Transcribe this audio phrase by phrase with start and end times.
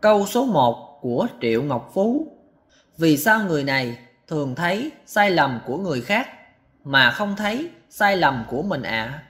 [0.00, 2.26] Câu số 1 của Triệu Ngọc Phú
[2.98, 6.28] Vì sao người này thường thấy sai lầm của người khác
[6.84, 9.22] mà không thấy sai lầm của mình ạ?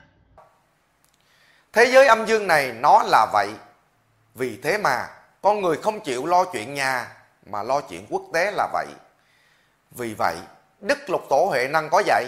[1.72, 3.48] Thế giới âm dương này nó là vậy.
[4.34, 5.08] Vì thế mà
[5.42, 8.86] con người không chịu lo chuyện nhà mà lo chuyện quốc tế là vậy.
[9.90, 10.36] Vì vậy,
[10.80, 12.26] Đức Lục Tổ Huệ Năng có dạy,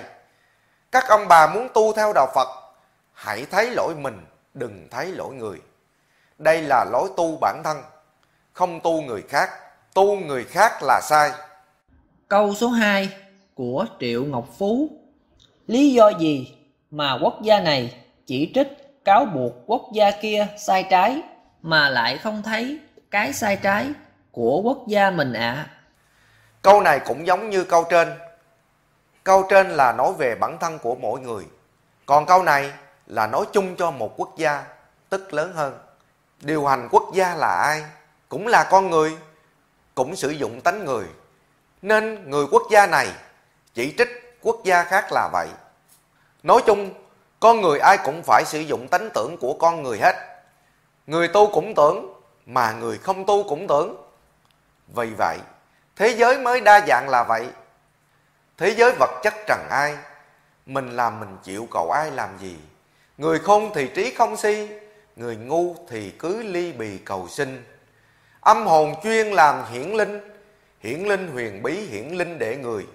[0.93, 2.49] các ông bà muốn tu theo đạo Phật,
[3.13, 5.61] hãy thấy lỗi mình, đừng thấy lỗi người.
[6.39, 7.83] Đây là lối tu bản thân,
[8.59, 9.51] không tu người khác,
[9.95, 11.31] tu người khác là sai.
[12.29, 13.09] Câu số 2
[13.55, 14.89] của Triệu Ngọc Phú
[15.67, 16.57] Lý do gì
[16.91, 18.69] mà quốc gia này chỉ trích
[19.05, 21.23] cáo buộc quốc gia kia sai trái
[21.63, 22.79] mà lại không thấy
[23.11, 23.87] cái sai trái
[24.33, 25.53] của quốc gia mình ạ?
[25.53, 25.71] À?
[26.63, 28.09] Câu này cũng giống như câu trên.
[29.25, 31.45] Câu trên là nói về bản thân của mỗi người.
[32.07, 32.73] Còn câu này
[33.07, 34.65] là nói chung cho một quốc gia,
[35.09, 35.79] tức lớn hơn.
[36.41, 37.83] Điều hành quốc gia là ai?
[38.29, 39.17] Cũng là con người,
[39.95, 41.05] cũng sử dụng tánh người.
[41.83, 43.09] Nên người quốc gia này
[43.75, 45.49] chỉ trích quốc gia khác là vậy.
[46.43, 46.91] Nói chung,
[47.41, 50.17] con người ai cũng phải sử dụng tánh tưởng của con người hết.
[51.07, 52.13] Người tu cũng tưởng,
[52.47, 53.97] mà người không tu cũng tưởng.
[54.95, 55.39] Vì vậy,
[55.97, 57.47] thế giới mới đa dạng là vậy.
[58.57, 59.97] Thế giới vật chất trần ai,
[60.67, 62.57] mình làm mình chịu cầu ai làm gì.
[63.19, 64.69] Người khôn thì trí không si,
[65.17, 67.65] người ngu thì cứ ly bì cầu sinh.
[68.49, 70.21] Âm hồn chuyên làm hiển linh,
[70.81, 72.87] hiển linh huyền bí hiển linh để người.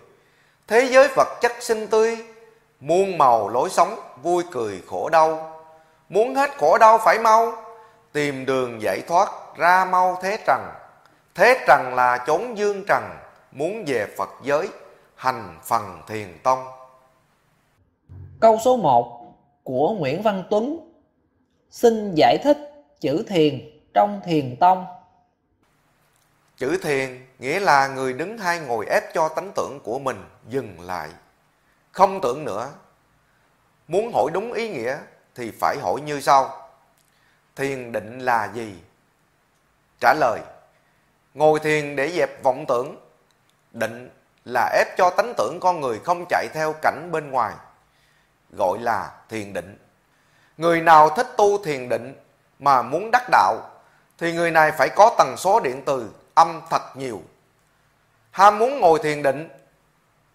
[0.67, 2.17] Thế giới vật chất sinh tươi,
[2.79, 5.59] muôn màu lối sống, vui cười khổ đau.
[6.09, 7.53] Muốn hết khổ đau phải mau,
[8.13, 10.61] tìm đường giải thoát ra mau thế trần.
[11.35, 13.03] Thế trần là chốn dương trần,
[13.51, 14.67] muốn về Phật giới,
[15.15, 16.63] hành phần thiền tông.
[18.39, 20.91] Câu số 1 của Nguyễn Văn Tuấn
[21.69, 22.57] Xin giải thích
[22.99, 24.85] chữ thiền trong thiền tông.
[26.57, 30.81] Chữ thiền nghĩa là người đứng hay ngồi ép cho tánh tưởng của mình dừng
[30.81, 31.09] lại.
[31.91, 32.69] Không tưởng nữa.
[33.87, 34.97] Muốn hỏi đúng ý nghĩa
[35.35, 36.69] thì phải hỏi như sau.
[37.55, 38.75] Thiền định là gì?
[39.99, 40.39] Trả lời.
[41.33, 42.95] Ngồi thiền để dẹp vọng tưởng.
[43.71, 44.09] Định
[44.45, 47.53] là ép cho tánh tưởng con người không chạy theo cảnh bên ngoài.
[48.57, 49.77] Gọi là thiền định.
[50.57, 52.15] Người nào thích tu thiền định
[52.59, 53.55] mà muốn đắc đạo
[54.17, 57.21] thì người này phải có tần số điện từ âm thật nhiều.
[58.31, 59.49] Ham muốn ngồi thiền định,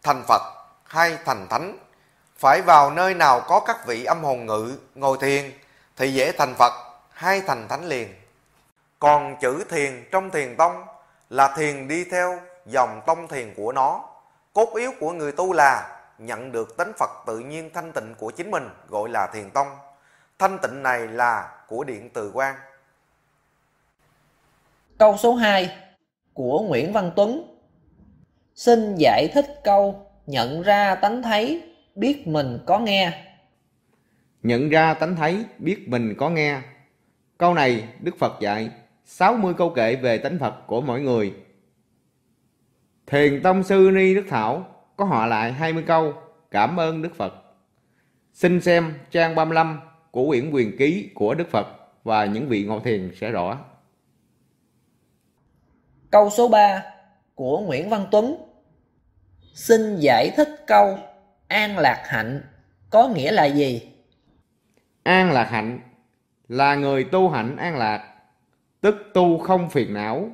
[0.03, 0.43] thành Phật
[0.85, 1.79] hay thành Thánh,
[2.37, 5.53] phải vào nơi nào có các vị âm hồn ngự ngồi thiền
[5.97, 6.73] thì dễ thành Phật
[7.11, 8.15] hay thành Thánh liền.
[8.99, 10.85] Còn chữ thiền trong thiền tông
[11.31, 14.05] là thiền đi theo dòng tông thiền của nó.
[14.53, 18.31] Cốt yếu của người tu là nhận được tánh Phật tự nhiên thanh tịnh của
[18.31, 19.69] chính mình gọi là thiền tông.
[20.39, 22.55] Thanh tịnh này là của điện từ quan.
[24.99, 25.88] Câu số 2
[26.39, 27.43] của Nguyễn Văn Tuấn
[28.55, 31.63] Xin giải thích câu nhận ra tánh thấy,
[31.95, 33.25] biết mình có nghe.
[34.43, 36.61] Nhận ra tánh thấy, biết mình có nghe.
[37.39, 38.71] Câu này Đức Phật dạy
[39.05, 41.35] 60 câu kệ về tánh Phật của mỗi người.
[43.07, 44.67] Thiền Tông Sư Ni Đức Thảo
[44.97, 46.13] có họ lại 20 câu
[46.51, 47.35] cảm ơn Đức Phật.
[48.33, 51.67] Xin xem trang 35 của quyển quyền ký của Đức Phật
[52.05, 53.59] và những vị ngộ thiền sẽ rõ.
[56.11, 56.85] Câu số 3
[57.35, 58.37] của Nguyễn Văn Tuấn
[59.55, 60.99] Xin giải thích câu
[61.49, 62.43] an lạc hạnh
[62.91, 63.93] có nghĩa là gì?
[65.03, 65.81] An lạc hạnh
[66.49, 68.15] là người tu hạnh an lạc,
[68.81, 70.29] tức tu không phiền não.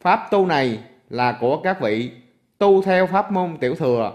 [0.00, 0.78] Pháp tu này
[1.10, 2.10] là của các vị
[2.58, 4.12] tu theo pháp môn tiểu thừa,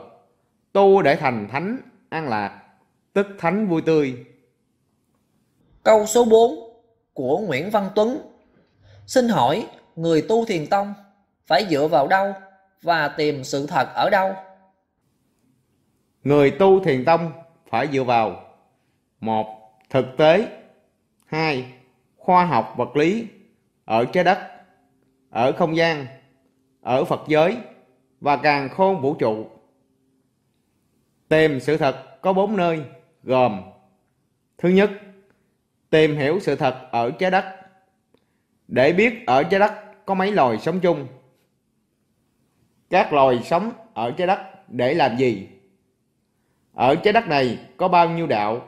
[0.73, 1.77] tu để thành thánh
[2.09, 2.61] an lạc,
[3.13, 4.25] tức thánh vui tươi.
[5.83, 6.51] Câu số 4
[7.13, 8.21] của Nguyễn Văn Tuấn
[9.07, 10.93] Xin hỏi người tu thiền tông
[11.47, 12.33] phải dựa vào đâu
[12.81, 14.35] và tìm sự thật ở đâu?
[16.23, 17.31] Người tu thiền tông
[17.69, 18.45] phải dựa vào
[19.19, 19.47] một
[19.89, 20.47] Thực tế
[21.25, 21.73] hai
[22.17, 23.27] Khoa học vật lý
[23.85, 24.37] ở trái đất,
[25.29, 26.05] ở không gian,
[26.81, 27.57] ở Phật giới
[28.21, 29.49] và càng khôn vũ trụ.
[31.29, 32.81] Tìm sự thật có bốn nơi
[33.23, 33.61] gồm
[34.57, 34.91] Thứ nhất,
[35.89, 37.45] tìm hiểu sự thật ở trái đất.
[38.67, 41.07] Để biết ở trái đất có mấy loài sống chung.
[42.89, 45.47] Các loài sống ở trái đất để làm gì?
[46.73, 48.67] Ở trái đất này có bao nhiêu đạo?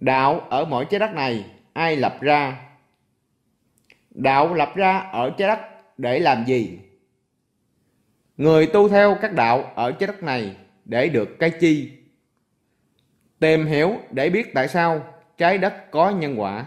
[0.00, 2.66] Đạo ở mỗi trái đất này ai lập ra?
[4.10, 5.60] Đạo lập ra ở trái đất
[5.98, 6.78] để làm gì?
[8.36, 11.92] Người tu theo các đạo ở trái đất này để được cái chi?
[13.38, 16.66] Tìm hiểu để biết tại sao trái đất có nhân quả.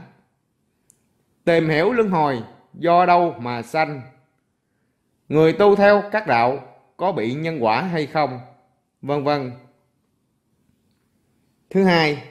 [1.43, 2.43] Tìm hiểu luân hồi
[2.79, 4.01] do đâu mà sanh?
[5.29, 6.59] Người tu theo các đạo
[6.97, 8.39] có bị nhân quả hay không?
[9.01, 9.51] Vân vân.
[11.69, 12.23] Thứ hai,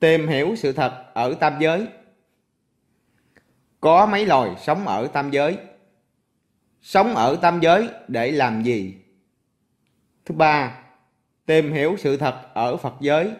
[0.00, 1.86] tìm hiểu sự thật ở tam giới.
[3.80, 5.58] Có mấy loài sống ở tam giới?
[6.82, 8.94] Sống ở tam giới để làm gì?
[10.24, 10.82] Thứ ba,
[11.46, 13.32] tìm hiểu sự thật ở Phật giới.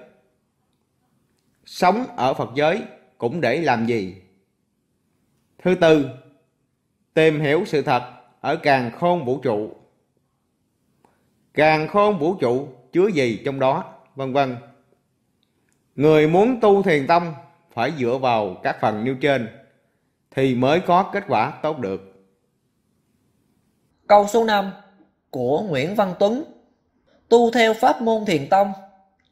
[1.65, 2.83] Sống ở Phật giới
[3.19, 4.23] cũng để làm gì?
[5.63, 6.09] Thứ tư,
[7.15, 8.03] tìm hiểu sự thật
[8.41, 9.71] ở càng khôn vũ trụ.
[11.55, 14.57] Càng khôn vũ trụ chứa gì trong đó, vân vân.
[15.95, 17.35] Người muốn tu thiền tông
[17.73, 19.49] phải dựa vào các phần nêu trên
[20.31, 22.27] thì mới có kết quả tốt được.
[24.07, 24.71] Câu số 5
[25.31, 26.45] của Nguyễn Văn Tuấn
[27.29, 28.73] Tu theo pháp môn thiền tông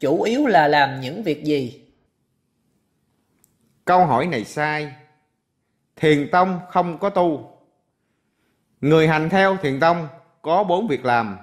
[0.01, 1.85] chủ yếu là làm những việc gì?
[3.85, 4.93] Câu hỏi này sai.
[6.01, 7.59] Thiền tông không có tu.
[8.81, 10.09] Người hành theo thiền tông
[10.43, 11.37] có bốn việc làm.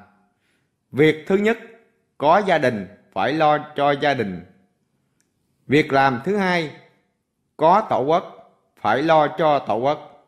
[0.92, 1.58] Việc thứ nhất,
[2.18, 4.46] có gia đình phải lo cho gia đình.
[5.68, 6.72] Việc làm thứ hai,
[7.58, 10.28] có tổ quốc phải lo cho tổ quốc.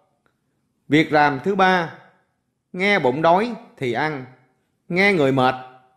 [0.87, 1.93] Việc làm thứ ba,
[2.73, 4.25] nghe bụng đói thì ăn,
[4.89, 5.55] nghe người mệt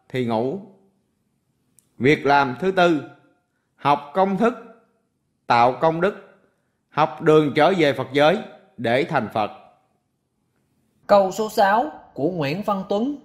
[0.08, 0.60] thì ngủ.
[1.98, 3.02] Việc làm thứ tư,
[3.76, 4.54] học công thức,
[5.46, 6.29] tạo công đức,
[6.90, 8.38] học đường trở về Phật giới
[8.76, 9.50] để thành Phật.
[11.06, 13.16] Câu số 6 của Nguyễn Văn Tuấn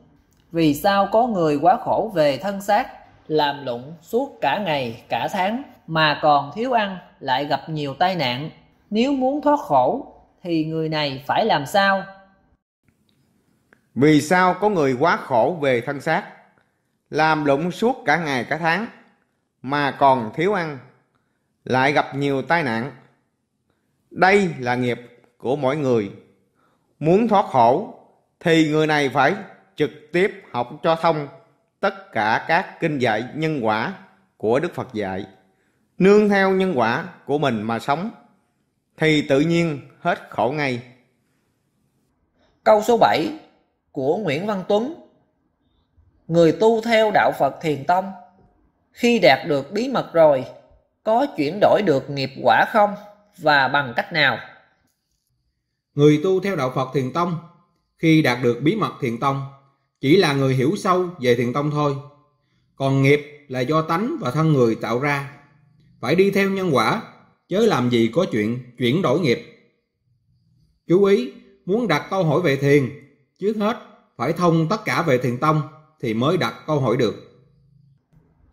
[0.52, 2.88] Vì sao có người quá khổ về thân xác,
[3.28, 8.16] làm lụng suốt cả ngày, cả tháng mà còn thiếu ăn lại gặp nhiều tai
[8.16, 8.50] nạn?
[8.90, 10.14] Nếu muốn thoát khổ
[10.44, 12.04] thì người này phải làm sao?
[13.96, 16.24] Vì sao có người quá khổ về thân xác,
[17.10, 18.88] làm lụng suốt cả ngày cả tháng
[19.62, 20.78] mà còn thiếu ăn,
[21.64, 22.92] lại gặp nhiều tai nạn?
[24.16, 25.02] Đây là nghiệp
[25.38, 26.12] của mỗi người.
[27.00, 27.94] Muốn thoát khổ,
[28.40, 29.34] thì người này phải
[29.76, 31.28] trực tiếp học cho thông
[31.80, 33.94] tất cả các kinh dạy nhân quả
[34.38, 35.26] của Đức Phật dạy.
[35.98, 38.12] Nương theo nhân quả của mình mà sống,
[38.98, 40.82] thì tự nhiên hết khổ ngay.
[42.64, 43.30] Câu số 7
[43.92, 44.96] của Nguyễn Văn Tuấn
[46.28, 48.12] Người tu theo đạo Phật Thiền Tông
[48.92, 50.46] khi đạt được bí mật rồi,
[51.04, 52.96] có chuyển đổi được nghiệp quả không
[53.38, 54.40] và bằng cách nào?
[55.94, 57.38] Người tu theo đạo Phật Thiền Tông
[57.98, 59.42] khi đạt được bí mật Thiền Tông
[60.02, 61.96] chỉ là người hiểu sâu về Thiền Tông thôi.
[62.76, 65.32] Còn nghiệp là do tánh và thân người tạo ra.
[66.02, 67.02] Phải đi theo nhân quả,
[67.48, 69.42] chớ làm gì có chuyện chuyển đổi nghiệp.
[70.88, 71.34] Chú ý,
[71.66, 72.90] muốn đặt câu hỏi về thiền,
[73.40, 73.78] trước hết
[74.18, 75.62] phải thông tất cả về thiền tông
[76.02, 77.16] thì mới đặt câu hỏi được.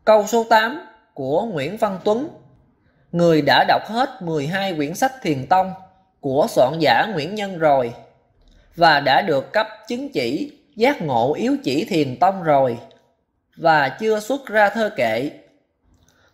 [0.04, 0.78] Câu số 8
[1.14, 2.28] của Nguyễn Văn Tuấn
[3.12, 5.72] Người đã đọc hết 12 quyển sách thiền tông
[6.20, 7.92] của soạn giả Nguyễn Nhân rồi
[8.76, 12.78] và đã được cấp chứng chỉ giác ngộ yếu chỉ thiền tông rồi
[13.56, 15.30] và chưa xuất ra thơ kệ.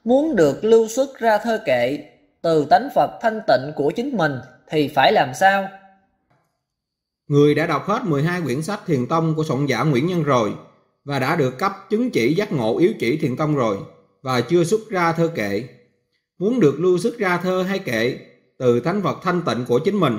[0.04, 1.98] Muốn được lưu xuất ra thơ kệ
[2.42, 4.38] từ tánh Phật thanh tịnh của chính mình
[4.68, 5.68] thì phải làm sao?
[7.28, 10.52] Người đã đọc hết 12 quyển sách thiền tông của soạn giả Nguyễn Nhân rồi
[11.04, 13.78] và đã được cấp chứng chỉ giác ngộ yếu chỉ thiền tông rồi
[14.22, 15.62] và chưa xuất ra thơ kệ.
[16.38, 18.18] Muốn được lưu xuất ra thơ hay kệ
[18.58, 20.18] từ thánh vật thanh tịnh của chính mình.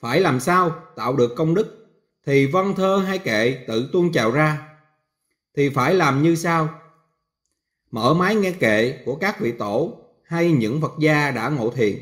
[0.00, 1.86] Phải làm sao tạo được công đức
[2.26, 4.68] thì văn thơ hay kệ tự tuôn trào ra.
[5.56, 6.68] Thì phải làm như sau.
[7.90, 11.96] Mở máy nghe kệ của các vị tổ hay những Phật gia đã ngộ thiền.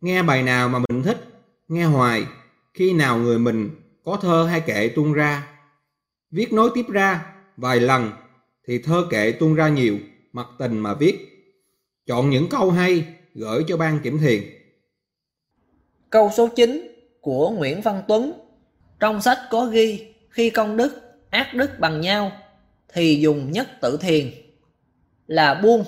[0.00, 2.26] Nghe bài nào mà mình thích, nghe hoài,
[2.74, 3.70] khi nào người mình
[4.04, 5.48] có thơ hay kệ tuôn ra.
[6.30, 8.10] Viết nối tiếp ra vài lần
[8.66, 9.98] thì thơ kệ tuôn ra nhiều,
[10.32, 11.35] mặt tình mà viết.
[12.06, 14.42] Chọn những câu hay gửi cho ban kiểm thiền.
[16.10, 16.88] Câu số 9
[17.20, 18.32] của Nguyễn Văn Tuấn
[19.00, 22.32] Trong sách có ghi khi công đức, ác đức bằng nhau
[22.92, 24.30] thì dùng nhất tự thiền
[25.26, 25.84] là buông.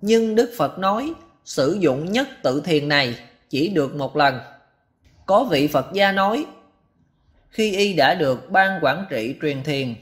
[0.00, 1.12] Nhưng Đức Phật nói
[1.44, 4.38] sử dụng nhất tự thiền này chỉ được một lần.
[5.26, 6.46] Có vị Phật gia nói
[7.48, 9.94] khi y đã được ban quản trị truyền thiền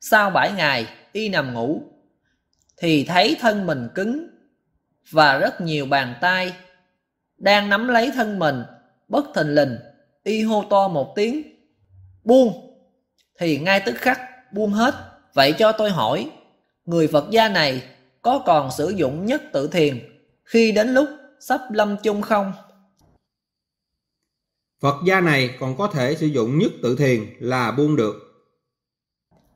[0.00, 1.82] sau bảy ngày y nằm ngủ
[2.76, 4.26] thì thấy thân mình cứng
[5.10, 6.52] và rất nhiều bàn tay.
[7.38, 8.62] Đang nắm lấy thân mình
[9.08, 9.76] bất thình lình
[10.22, 11.42] y hô to một tiếng.
[12.24, 12.76] Buông!
[13.38, 14.20] Thì ngay tức khắc
[14.52, 14.94] buông hết.
[15.34, 16.30] Vậy cho tôi hỏi
[16.84, 17.82] người phật gia này
[18.22, 19.98] có còn sử dụng nhất tự thiền
[20.44, 21.08] khi đến lúc
[21.40, 22.52] sắp lâm chung không?
[24.80, 28.14] Phật gia này còn có thể sử dụng nhất tự thiền là buông được.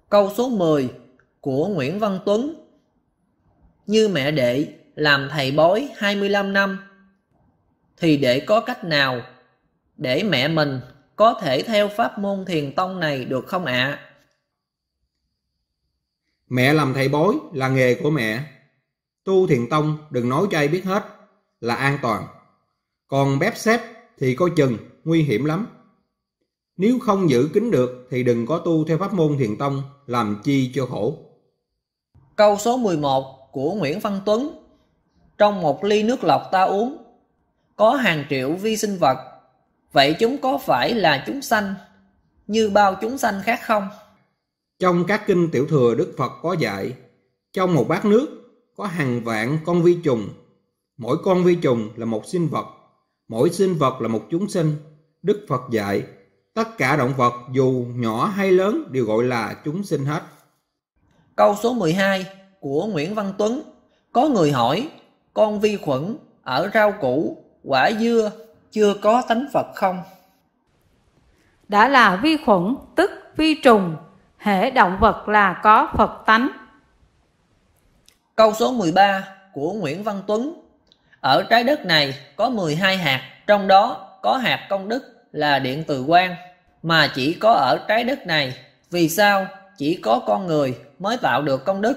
[0.08, 0.88] câu số 10
[1.40, 2.54] của Nguyễn Văn Tuấn.
[3.86, 6.78] Như mẹ đệ làm thầy bói 25 năm
[7.96, 9.22] thì để có cách nào
[9.96, 10.80] để mẹ mình
[11.16, 13.98] có thể theo pháp môn thiền tông này được không ạ?
[16.48, 18.44] Mẹ làm thầy bói là nghề của mẹ.
[19.24, 21.04] Tu thiền tông đừng nói cho ai biết hết
[21.60, 22.26] là an toàn.
[23.08, 23.80] Còn bếp xếp
[24.18, 25.66] thì coi chừng nguy hiểm lắm.
[26.76, 30.40] Nếu không giữ kín được thì đừng có tu theo pháp môn thiền tông làm
[30.44, 31.18] chi cho khổ.
[32.36, 34.63] Câu số 11 của Nguyễn Văn Tuấn
[35.38, 36.96] Trong một ly nước lọc ta uống.
[37.76, 39.16] Có hàng triệu vi sinh vật
[39.92, 41.74] Vậy chúng có phải là chúng sanh
[42.46, 43.88] Như bao chúng sanh khác không?
[44.78, 46.92] Trong các kinh tiểu thừa Đức Phật có dạy
[47.52, 48.28] Trong một bát nước
[48.76, 50.28] có hàng vạn con vi trùng.
[50.96, 52.66] Mỗi con vi trùng là một sinh vật
[53.28, 54.76] Mỗi sinh vật là một chúng sinh.
[55.22, 56.02] Đức Phật dạy
[56.54, 60.22] Tất cả động vật dù nhỏ hay lớn đều gọi là chúng sinh hết.
[61.36, 62.26] Câu số 12
[62.60, 63.62] của Nguyễn Văn Tuấn
[64.12, 64.88] Có người hỏi
[65.34, 68.30] Con vi khuẩn ở rau củ, quả dưa
[68.72, 70.02] chưa có tánh Phật không?
[71.68, 73.96] Đã là vi khuẩn tức vi trùng
[74.38, 76.48] Hệ động vật là có Phật tánh
[78.36, 80.60] Câu số 13 của Nguyễn Văn Tuấn
[81.20, 85.84] Ở trái đất này có 12 hạt Trong đó có hạt công đức là điện
[85.86, 86.34] từ quang
[86.82, 88.56] Mà chỉ có ở trái đất này
[88.90, 91.96] Vì sao chỉ có con người mới tạo được công đức.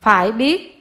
[0.00, 0.73] Phải biết,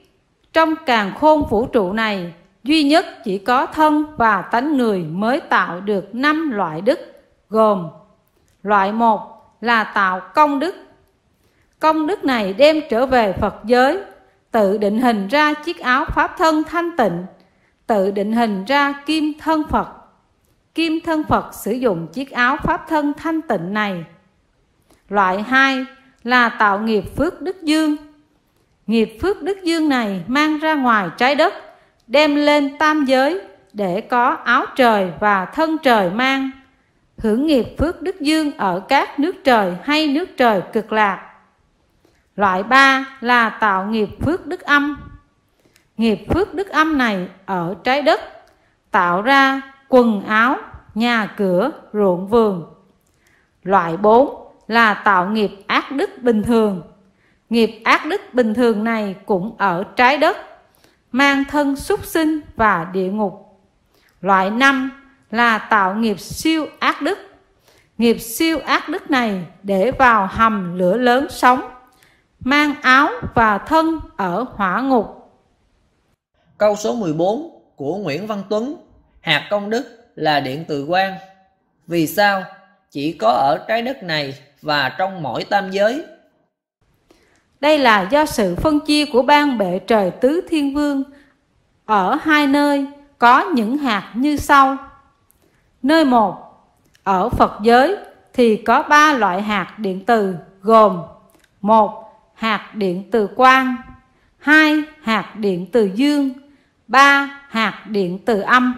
[0.54, 2.34] trong càng khôn vũ trụ này,
[2.64, 7.00] duy nhất chỉ có thân và tánh người mới tạo được năm loại đức,
[7.50, 7.88] gồm
[8.64, 9.20] Loại một
[9.62, 10.76] là tạo công đức.
[11.80, 14.02] Công đức này đem trở về Phật giới,
[14.52, 17.26] tự định hình ra chiếc áo pháp thân thanh tịnh,
[17.88, 19.88] tự định hình ra kim thân Phật.
[20.76, 24.06] Kim thân Phật sử dụng chiếc áo pháp thân thanh tịnh này.
[25.10, 25.86] Loại hai
[26.24, 27.96] là tạo nghiệp phước đức dương.
[28.88, 31.54] Nghiệp phước đức dương này mang ra ngoài trái đất,
[32.08, 33.42] đem lên tam giới
[33.74, 36.52] để có áo trời và thân trời mang.
[37.18, 41.30] Hưởng nghiệp phước đức dương ở các nước trời hay nước trời cực lạc.
[42.36, 44.98] Loại ba là tạo nghiệp phước đức âm.
[45.98, 48.22] Nghiệp phước đức âm này ở trái đất
[48.92, 50.58] tạo ra quần áo,
[50.96, 52.66] nhà cửa, ruộng vườn.
[53.64, 56.82] Loại 4 là tạo nghiệp ác đức bình thường.
[57.50, 60.38] Nghiệp ác đức bình thường này cũng ở trái đất,
[61.12, 63.60] mang thân súc sinh và địa ngục.
[64.22, 64.92] Loại năm
[65.32, 67.20] là tạo nghiệp siêu ác đức.
[67.98, 71.62] Nghiệp siêu ác đức này để vào hầm lửa lớn sống,
[72.40, 75.06] mang áo và thân ở hỏa ngục.
[76.58, 78.78] Câu số 14 của Nguyễn Văn Tuấn
[79.24, 81.14] Hạt công đức là điện từ quan.
[81.88, 82.44] Vì sao
[82.92, 86.04] chỉ có ở trái đất này và trong mỗi tam giới.
[87.64, 91.04] Đây là do sự phân chia của ban bệ trời tứ thiên vương
[91.86, 94.78] ở hai nơi có những hạt như sau.
[95.84, 96.36] Nơi một,
[97.04, 97.96] ở Phật giới
[98.34, 101.02] thì có ba loại hạt điện từ gồm
[101.62, 103.76] một hạt điện từ quang,
[104.38, 106.30] hai hạt điện từ dương,
[106.88, 108.76] ba hạt điện từ âm.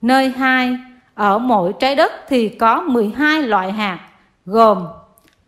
[0.00, 0.76] Nơi hai,
[1.14, 3.98] ở mỗi trái đất thì có 12 loại hạt
[4.46, 4.86] gồm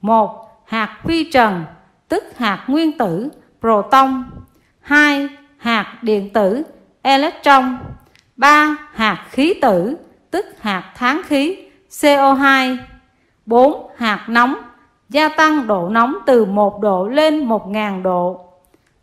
[0.00, 1.64] một hạt vi trần
[2.14, 3.28] tức hạt nguyên tử
[3.60, 4.24] proton
[4.80, 5.28] 2.
[5.56, 6.62] hạt điện tử
[7.02, 7.78] electron
[8.36, 8.76] 3.
[8.92, 9.96] hạt khí tử
[10.30, 12.76] tức hạt tháng khí CO2
[13.46, 13.90] 4.
[13.96, 14.54] Hạt nóng
[15.08, 18.48] gia tăng độ nóng từ 1 độ lên 1.000 độ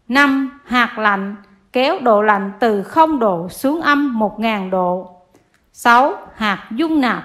[0.07, 0.59] 5.
[0.65, 1.35] Hạt lạnh
[1.73, 5.15] kéo độ lạnh từ 0 độ xuống âm 1.000 độ
[5.73, 6.13] 6.
[6.35, 7.23] Hạt dung nạp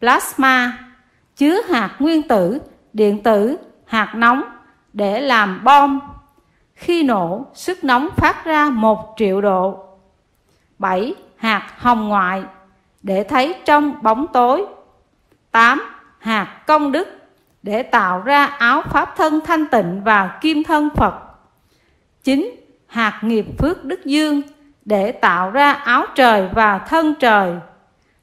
[0.00, 0.78] plasma
[1.36, 2.58] chứa hạt nguyên tử,
[2.92, 4.42] điện tử, hạt nóng
[4.92, 6.00] để làm bom.
[6.74, 9.84] Khi nổ, sức nóng phát ra 1 triệu độ.
[10.78, 11.14] 7.
[11.36, 12.42] Hạt hồng ngoại
[13.02, 14.64] để thấy trong bóng tối.
[15.50, 15.82] 8.
[16.18, 17.08] Hạt công đức
[17.62, 21.14] để tạo ra áo pháp thân thanh tịnh và kim thân Phật.
[22.24, 22.50] 9.
[22.86, 24.42] Hạt nghiệp phước đức dương
[24.84, 27.54] để tạo ra áo trời và thân trời.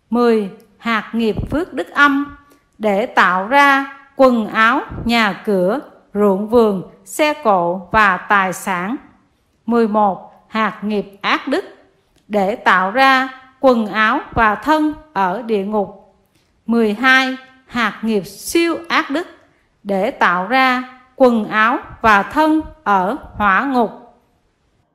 [0.10, 0.50] 10.
[0.78, 2.38] Hạt nghiệp phước đức âm
[2.78, 5.80] để tạo ra quần áo, nhà cửa,
[6.14, 8.96] ruộng vườn, xe cộ và tài sản.
[9.66, 10.46] 11.
[10.48, 11.66] Hạt nghiệp ác đức
[12.28, 16.16] để tạo ra quần áo và thân ở địa ngục.
[16.66, 17.38] 12.
[17.66, 19.28] Hạt nghiệp siêu ác đức
[19.84, 23.90] để tạo ra quần áo và thân ở hỏa ngục.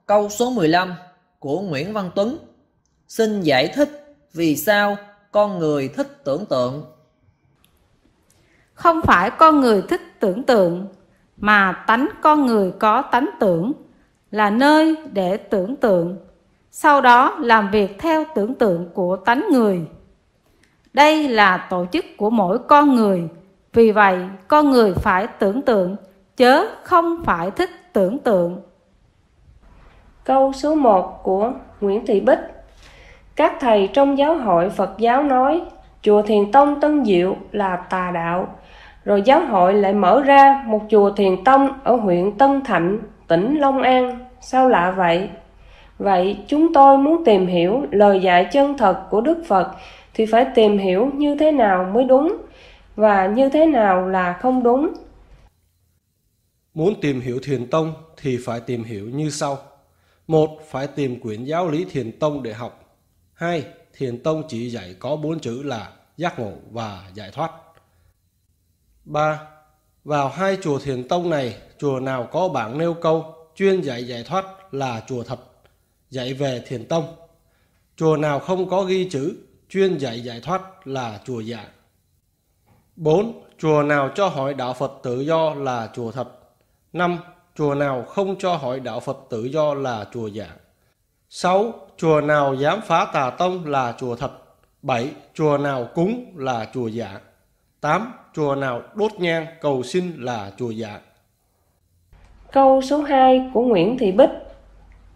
[0.07, 0.95] Câu số 15
[1.39, 2.39] của Nguyễn Văn Tuấn
[3.09, 4.97] Xin giải thích vì sao
[5.33, 6.95] con người thích tưởng tượng
[8.75, 10.87] không phải con người thích tưởng tượng,
[11.37, 13.73] mà tánh con người có tánh tưởng,
[14.31, 16.17] là nơi để tưởng tượng,
[16.71, 19.81] sau đó làm việc theo tưởng tượng của tánh người.
[20.93, 23.29] Đây là tổ chức của mỗi con người.
[23.73, 25.97] Vì vậy, con người phải tưởng tượng,
[26.37, 28.61] chớ không phải thích tưởng tượng.
[30.25, 32.39] Câu số 1 của Nguyễn Thị Bích
[33.37, 35.63] Các thầy trong giáo hội Phật giáo nói
[36.03, 38.59] chùa Thiền Tông Tân Diệu là tà đạo.
[39.05, 43.59] Rồi giáo hội lại mở ra một chùa Thiền Tông ở huyện Tân Thạnh, tỉnh
[43.59, 44.19] Long An.
[44.41, 45.29] Sao lạ vậy?
[45.99, 49.71] Vậy chúng tôi muốn tìm hiểu lời dạy chân thật của Đức Phật
[50.15, 52.37] thì phải tìm hiểu như thế nào mới đúng
[52.97, 54.93] và như thế nào là không đúng.
[56.75, 59.59] Muốn tìm hiểu Thiền Tông thì phải tìm hiểu như sau.
[60.27, 62.99] Một, phải tìm quyển giáo lý Thiền Tông để học.
[63.35, 63.65] Hai,
[63.97, 67.51] Thiền Tông chỉ dạy có bốn chữ là giác ngộ và giải thoát.
[69.05, 69.41] Ba,
[70.05, 74.25] vào hai chùa Thiền Tông này, chùa nào có bảng nêu câu chuyên dạy giải
[74.25, 75.39] thoát là chùa thật,
[76.11, 77.17] dạy về Thiền Tông.
[77.97, 79.37] Chùa nào không có ghi chữ
[79.69, 81.57] chuyên dạy giải thoát là chùa dạ.
[81.57, 81.69] giả.
[82.97, 83.43] 4.
[83.59, 86.29] Chùa nào cho hỏi đạo Phật tự do là chùa thật.
[86.93, 87.19] 5.
[87.55, 90.45] Chùa nào không cho hỏi đạo Phật tự do là chùa dạ.
[90.45, 90.55] giả.
[91.31, 91.73] 6.
[91.97, 94.33] Chùa nào dám phá tà tông là chùa thật.
[94.83, 95.11] 7.
[95.35, 97.21] Chùa nào cúng là chùa giả.
[97.85, 98.13] 8.
[98.35, 101.01] Chùa nào đốt nhang cầu xin là chùa giả.
[102.53, 104.31] Câu số 2 của Nguyễn Thị Bích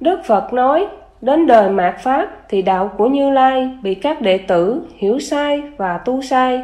[0.00, 0.86] Đức Phật nói,
[1.20, 5.62] đến đời mạt Pháp thì đạo của Như Lai bị các đệ tử hiểu sai
[5.76, 6.62] và tu sai.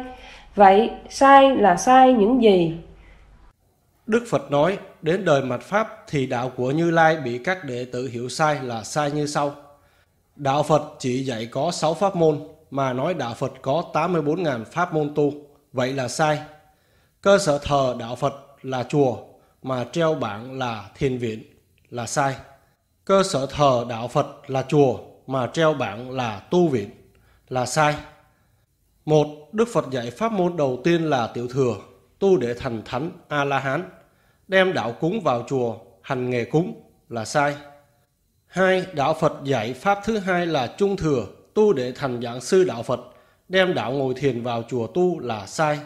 [0.55, 2.77] Vậy sai là sai những gì?
[4.07, 7.85] Đức Phật nói, đến đời mạt Pháp thì đạo của Như Lai bị các đệ
[7.85, 9.51] tử hiểu sai là sai như sau.
[10.35, 12.39] Đạo Phật chỉ dạy có 6 pháp môn,
[12.71, 15.44] mà nói đạo Phật có 84.000 pháp môn tu.
[15.75, 16.39] Vậy là sai.
[17.21, 19.17] Cơ sở thờ đạo Phật là chùa,
[19.61, 21.43] mà treo bảng là thiền viện
[21.89, 22.35] là sai.
[23.05, 26.89] Cơ sở thờ đạo Phật là chùa mà treo bảng là tu viện
[27.49, 27.95] là sai.
[29.05, 31.75] Một, Đức Phật dạy pháp môn đầu tiên là tiểu thừa,
[32.19, 33.89] tu để thành thánh A-la-hán,
[34.47, 37.55] đem đạo cúng vào chùa, hành nghề cúng là sai.
[38.47, 42.63] Hai, Đạo Phật dạy pháp thứ hai là trung thừa, tu để thành giảng sư
[42.63, 42.99] đạo Phật,
[43.49, 45.79] đem đạo ngồi thiền vào chùa tu là sai.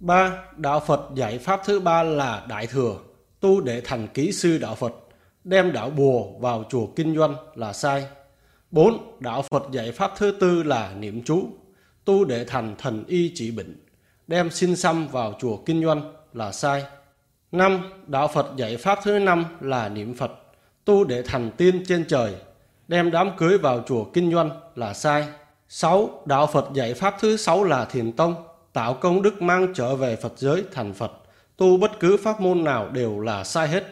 [0.00, 2.96] ba Đạo Phật dạy pháp thứ ba là đại thừa,
[3.40, 4.92] tu để thành kỹ sư đạo Phật,
[5.44, 8.06] đem đạo bùa vào chùa kinh doanh là sai.
[8.70, 9.16] 4.
[9.20, 11.48] Đạo Phật dạy pháp thứ tư là niệm chú,
[12.04, 13.76] tu để thành thần y trị bệnh,
[14.26, 16.84] đem xin xăm vào chùa kinh doanh là sai.
[17.52, 17.82] 5.
[18.06, 20.32] Đạo Phật dạy pháp thứ năm là niệm Phật,
[20.84, 22.34] tu để thành tiên trên trời,
[22.88, 25.26] đem đám cưới vào chùa kinh doanh là sai.
[25.76, 26.10] 6.
[26.24, 28.34] Đạo Phật dạy pháp thứ sáu là thiền tông,
[28.72, 31.12] tạo công đức mang trở về Phật giới thành Phật,
[31.56, 33.84] tu bất cứ pháp môn nào đều là sai hết.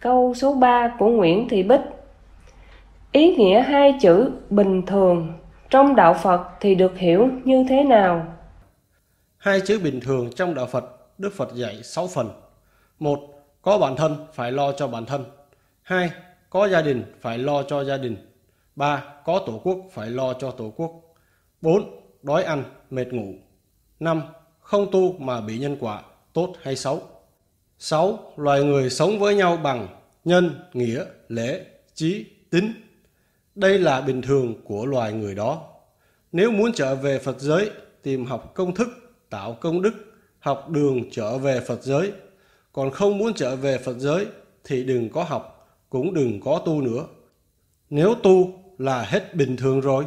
[0.00, 1.80] Câu số 3 của Nguyễn Thị Bích
[3.12, 5.32] Ý nghĩa hai chữ bình thường
[5.70, 8.26] trong đạo Phật thì được hiểu như thế nào?
[9.36, 10.84] Hai chữ bình thường trong đạo Phật,
[11.18, 12.30] Đức Phật dạy 6 phần.
[12.98, 13.20] Một,
[13.62, 15.24] có bản thân phải lo cho bản thân.
[15.82, 16.10] Hai,
[16.50, 18.31] có gia đình phải lo cho gia đình.
[18.76, 20.92] Ba, có tổ quốc phải lo cho tổ quốc.
[21.60, 23.34] Bốn, đói ăn, mệt ngủ.
[24.00, 24.22] Năm,
[24.60, 27.02] không tu mà bị nhân quả, tốt hay xấu.
[27.78, 28.32] 6.
[28.36, 29.88] Loài người sống với nhau bằng
[30.24, 32.72] nhân, nghĩa, lễ, trí, tính.
[33.54, 35.68] Đây là bình thường của loài người đó.
[36.32, 37.70] Nếu muốn trở về Phật giới,
[38.02, 38.88] tìm học công thức,
[39.30, 39.92] tạo công đức,
[40.38, 42.12] học đường trở về Phật giới.
[42.72, 44.26] Còn không muốn trở về Phật giới
[44.64, 47.06] thì đừng có học, cũng đừng có tu nữa.
[47.90, 50.06] Nếu tu là hết bình thường rồi.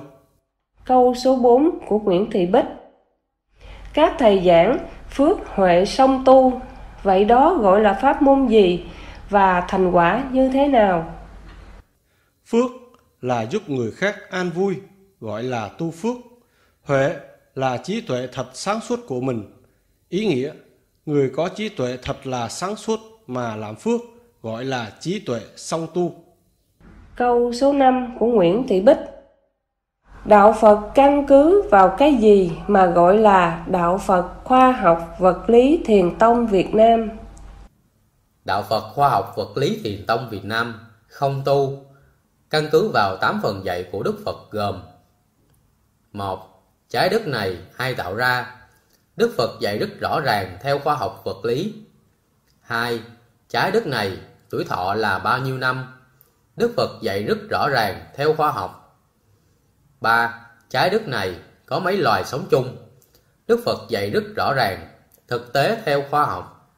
[0.85, 2.65] Câu số 4 của Nguyễn Thị Bích
[3.93, 4.77] Các thầy giảng
[5.09, 6.61] phước huệ song tu
[7.05, 8.85] Vậy đó gọi là pháp môn gì
[9.29, 11.15] và thành quả như thế nào?
[12.45, 12.71] Phước
[13.21, 14.75] là giúp người khác an vui,
[15.19, 16.15] gọi là tu phước.
[16.81, 17.15] Huệ
[17.55, 19.43] là trí tuệ thật sáng suốt của mình.
[20.09, 20.53] Ý nghĩa,
[21.05, 24.01] người có trí tuệ thật là sáng suốt mà làm phước,
[24.41, 26.24] gọi là trí tuệ song tu.
[27.15, 28.97] Câu số 5 của Nguyễn Thị Bích
[30.25, 35.49] Đạo Phật căn cứ vào cái gì mà gọi là Đạo Phật Khoa học Vật
[35.49, 37.09] lý Thiền Tông Việt Nam?
[38.45, 40.73] Đạo Phật Khoa học Vật lý Thiền Tông Việt Nam
[41.07, 41.85] không tu,
[42.49, 44.81] căn cứ vào 8 phần dạy của Đức Phật gồm
[46.13, 46.39] một
[46.89, 48.55] Trái đất này ai tạo ra?
[49.15, 51.73] Đức Phật dạy rất rõ ràng theo khoa học vật lý.
[52.61, 52.99] 2.
[53.49, 54.17] Trái đất này
[54.49, 55.94] tuổi thọ là bao nhiêu năm?
[56.55, 58.99] Đức Phật dạy rất rõ ràng theo khoa học
[60.01, 60.47] 3.
[60.69, 62.77] Trái đất này có mấy loài sống chung?
[63.47, 64.87] Đức Phật dạy rất rõ ràng,
[65.27, 66.71] thực tế theo khoa học.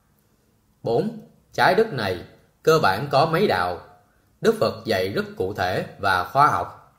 [0.84, 1.20] 4.
[1.54, 2.24] Trái đất này
[2.64, 3.80] cơ bản có mấy đạo?
[4.42, 6.94] Đức Phật dạy rất cụ thể và khoa học.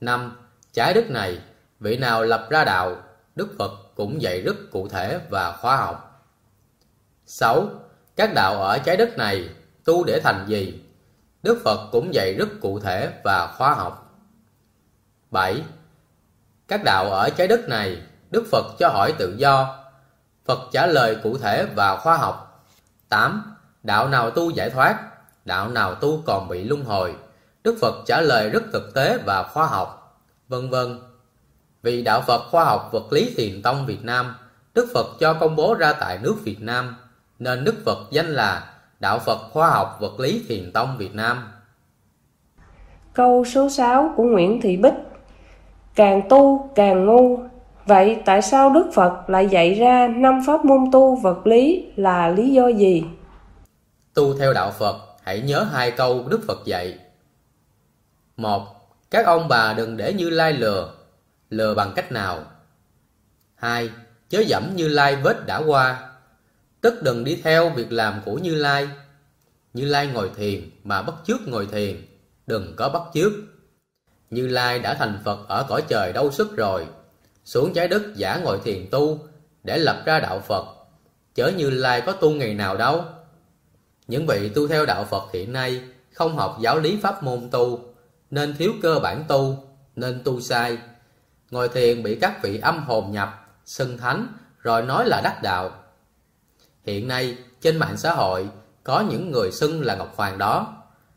[0.00, 0.36] 5.
[0.72, 1.40] Trái đất này
[1.80, 3.02] Vị nào lập ra đạo,
[3.34, 6.26] Đức Phật cũng dạy rất cụ thể và khoa học.
[7.26, 7.68] 6.
[8.16, 9.48] Các đạo ở trái đất này
[9.84, 10.82] tu để thành gì?
[11.42, 14.18] Đức Phật cũng dạy rất cụ thể và khoa học.
[15.30, 15.62] 7.
[16.68, 19.78] Các đạo ở trái đất này, Đức Phật cho hỏi tự do.
[20.44, 22.66] Phật trả lời cụ thể và khoa học.
[23.08, 23.56] 8.
[23.82, 24.98] Đạo nào tu giải thoát,
[25.44, 27.14] đạo nào tu còn bị luân hồi.
[27.64, 30.98] Đức Phật trả lời rất thực tế và khoa học, vân vân.
[31.82, 34.34] Vì đạo Phật khoa học vật lý thiền tông Việt Nam,
[34.74, 36.96] Đức Phật cho công bố ra tại nước Việt Nam,
[37.38, 41.52] nên Đức Phật danh là Đạo Phật khoa học vật lý thiền tông Việt Nam.
[43.12, 44.94] Câu số 6 của Nguyễn Thị Bích
[45.94, 47.38] Càng tu càng ngu
[47.86, 52.28] Vậy tại sao Đức Phật lại dạy ra năm pháp môn tu vật lý là
[52.28, 53.04] lý do gì?
[54.14, 56.98] Tu theo đạo Phật, hãy nhớ hai câu Đức Phật dạy.
[58.36, 58.62] một
[59.10, 60.92] Các ông bà đừng để Như Lai lừa,
[61.50, 62.38] lừa bằng cách nào?
[63.54, 63.90] hai
[64.28, 66.09] Chớ dẫm Như Lai vết đã qua,
[66.80, 68.88] tức đừng đi theo việc làm của Như Lai.
[69.74, 72.06] Như Lai ngồi thiền mà bắt chước ngồi thiền,
[72.46, 73.32] đừng có bắt chước.
[74.30, 76.86] Như Lai đã thành Phật ở cõi trời đâu sức rồi,
[77.44, 79.18] xuống trái đất giả ngồi thiền tu
[79.64, 80.64] để lập ra đạo Phật,
[81.34, 83.04] chớ Như Lai có tu ngày nào đâu.
[84.06, 87.94] Những vị tu theo đạo Phật hiện nay không học giáo lý pháp môn tu,
[88.30, 90.78] nên thiếu cơ bản tu, nên tu sai.
[91.50, 94.26] Ngồi thiền bị các vị âm hồn nhập, xưng thánh,
[94.58, 95.79] rồi nói là đắc đạo.
[96.90, 98.48] Hiện nay, trên mạng xã hội,
[98.84, 100.74] có những người xưng là Ngọc Hoàng đó,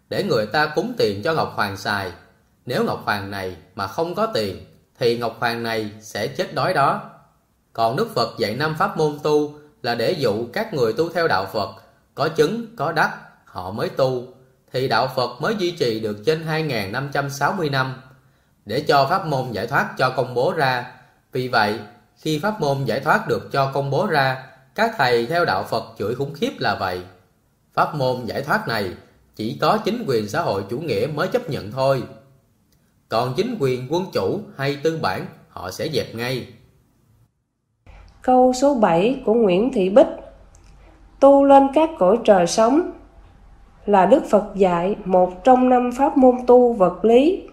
[0.10, 2.12] để người ta cúng tiền cho Ngọc Hoàng xài.
[2.66, 4.66] Nếu Ngọc Hoàng này mà không có tiền,
[5.00, 7.02] thì Ngọc Hoàng này sẽ chết đói đó.
[7.74, 11.28] Còn Đức Phật dạy năm pháp môn tu là để dụ các người tu theo
[11.28, 11.70] đạo Phật
[12.16, 14.24] có chứng, có đắc, họ mới tu,
[14.74, 18.02] thì đạo Phật mới duy trì được trên 2.560 năm,
[18.66, 20.92] để cho pháp môn giải thoát cho công bố ra.
[21.32, 21.80] Vì vậy,
[22.18, 24.44] khi pháp môn giải thoát được cho công bố ra,
[24.76, 27.02] các thầy theo đạo Phật chửi khủng khiếp là vậy.
[27.74, 28.92] Pháp môn giải thoát này
[29.36, 32.04] chỉ có chính quyền xã hội chủ nghĩa mới chấp nhận thôi.
[33.10, 36.48] Còn chính quyền quân chủ hay tư bản, họ sẽ dẹp ngay.
[38.22, 40.08] Câu số 7 của Nguyễn Thị Bích
[41.20, 42.92] Tu lên các cõi trời sống
[43.86, 47.44] là Đức Phật dạy một trong năm pháp môn tu vật lý.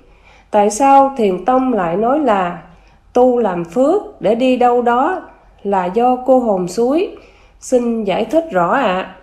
[0.50, 2.62] Tại sao Thiền Tông lại nói là
[3.12, 5.29] tu làm phước để đi đâu đó
[5.62, 7.16] là do cô hồn suối?
[7.60, 8.82] Xin giải thích rõ ạ.
[8.82, 9.16] À.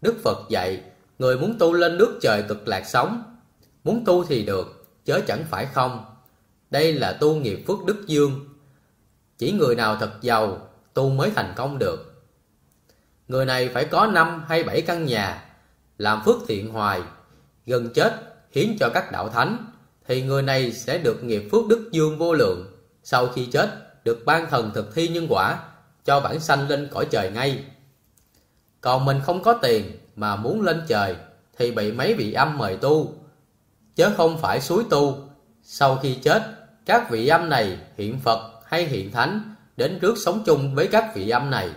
[0.00, 0.82] Đức Phật dạy,
[1.18, 3.22] người muốn tu lên nước trời cực lạc sống,
[3.84, 6.04] muốn tu thì được, chớ chẳng phải không.
[6.70, 8.48] Đây là tu nghiệp phước đức dương.
[9.38, 10.58] Chỉ người nào thật giàu,
[10.94, 12.24] tu mới thành công được.
[13.28, 15.44] Người này phải có 5 hay 7 căn nhà,
[15.98, 17.00] làm phước thiện hoài,
[17.66, 18.12] gần chết
[18.50, 19.66] hiến cho các đạo thánh,
[20.06, 22.72] thì người này sẽ được nghiệp phước đức dương vô lượng.
[23.02, 23.70] Sau khi chết,
[24.06, 25.58] được ban thần thực thi nhân quả,
[26.04, 27.64] cho bản sanh lên cõi trời ngay.
[28.80, 29.84] Còn mình không có tiền
[30.16, 31.16] mà muốn lên trời,
[31.58, 33.12] thì bị mấy vị âm mời tu,
[33.96, 35.14] chớ không phải suối tu.
[35.62, 36.42] Sau khi chết,
[36.86, 41.14] các vị âm này hiện Phật hay hiện Thánh đến trước sống chung với các
[41.14, 41.68] vị âm này.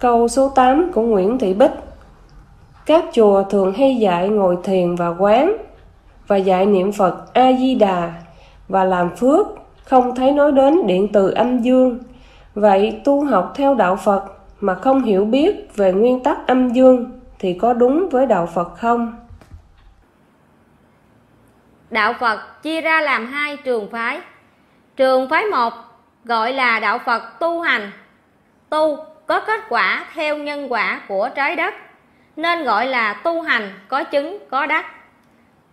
[0.00, 1.72] Câu số 8 của Nguyễn Thị Bích
[2.86, 5.56] Các chùa thường hay dạy ngồi thiền và quán
[6.26, 8.12] và dạy niệm Phật A-di-đà
[8.68, 9.46] và làm phước,
[9.84, 11.98] không thấy nói đến điện từ âm dương.
[12.54, 14.24] Vậy tu học theo đạo Phật
[14.60, 18.76] mà không hiểu biết về nguyên tắc âm dương thì có đúng với đạo Phật
[18.76, 19.16] không?
[21.90, 24.20] Đạo Phật chia ra làm hai trường phái.
[24.96, 25.72] Trường phái một
[26.24, 27.90] gọi là đạo Phật tu hành.
[28.68, 31.74] Tu có kết quả theo nhân quả của trái đất,
[32.36, 34.86] nên gọi là tu hành có chứng có đắc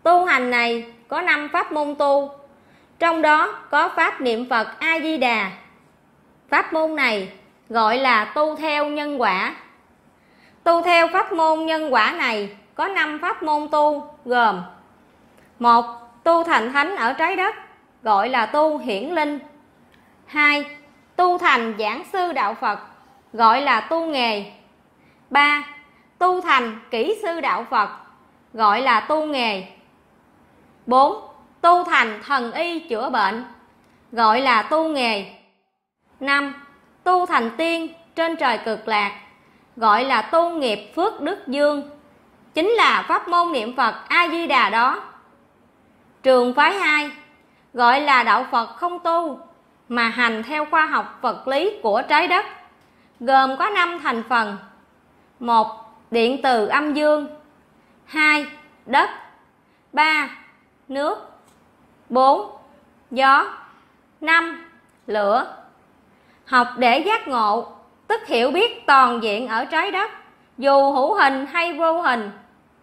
[0.04, 2.30] tu hành này có năm pháp môn tu
[3.02, 5.52] trong đó có pháp niệm phật a di đà
[6.50, 7.32] pháp môn này
[7.70, 9.56] gọi là tu theo nhân quả
[10.64, 14.62] tu theo pháp môn nhân quả này có năm pháp môn tu gồm
[15.60, 15.86] một
[16.24, 17.56] tu thành thánh ở trái đất
[18.04, 19.40] gọi là tu hiển linh
[20.26, 20.66] hai
[21.16, 22.80] tu thành giảng sư đạo phật
[23.34, 24.52] gọi là tu nghề.
[25.30, 25.64] 3.
[26.18, 27.90] Tu thành kỹ sư đạo Phật,
[28.54, 29.64] gọi là tu nghề.
[30.86, 31.31] 4.
[31.62, 33.46] Tu thành thần y chữa bệnh,
[34.12, 35.26] gọi là tu nghề.
[36.20, 36.54] 5.
[37.04, 39.12] Tu thành tiên trên trời cực lạc,
[39.76, 41.90] gọi là tu nghiệp phước đức dương,
[42.54, 45.04] chính là pháp môn niệm Phật A Di Đà đó.
[46.24, 47.10] Trường phái 2
[47.74, 49.40] gọi là đạo Phật không tu
[49.90, 52.46] mà hành theo khoa học vật lý của trái đất
[53.20, 54.58] gồm có 5 thành phần.
[55.40, 55.68] 1.
[56.12, 57.28] Điện từ âm dương.
[58.06, 58.46] 2.
[58.86, 59.10] Đất.
[59.94, 60.30] 3.
[60.88, 61.31] Nước.
[62.12, 62.52] 4.
[63.12, 63.46] gió.
[64.22, 64.66] năm
[65.08, 65.56] Lửa.
[66.46, 67.68] Học để giác ngộ,
[68.08, 70.12] tức hiểu biết toàn diện ở trái đất,
[70.58, 72.32] dù hữu hình hay vô hình.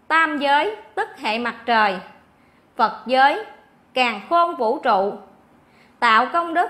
[0.09, 1.99] Tam giới, tức hệ mặt trời.
[2.77, 3.45] Phật giới,
[3.95, 5.13] càng khôn vũ trụ.
[5.99, 6.69] Tạo công đức,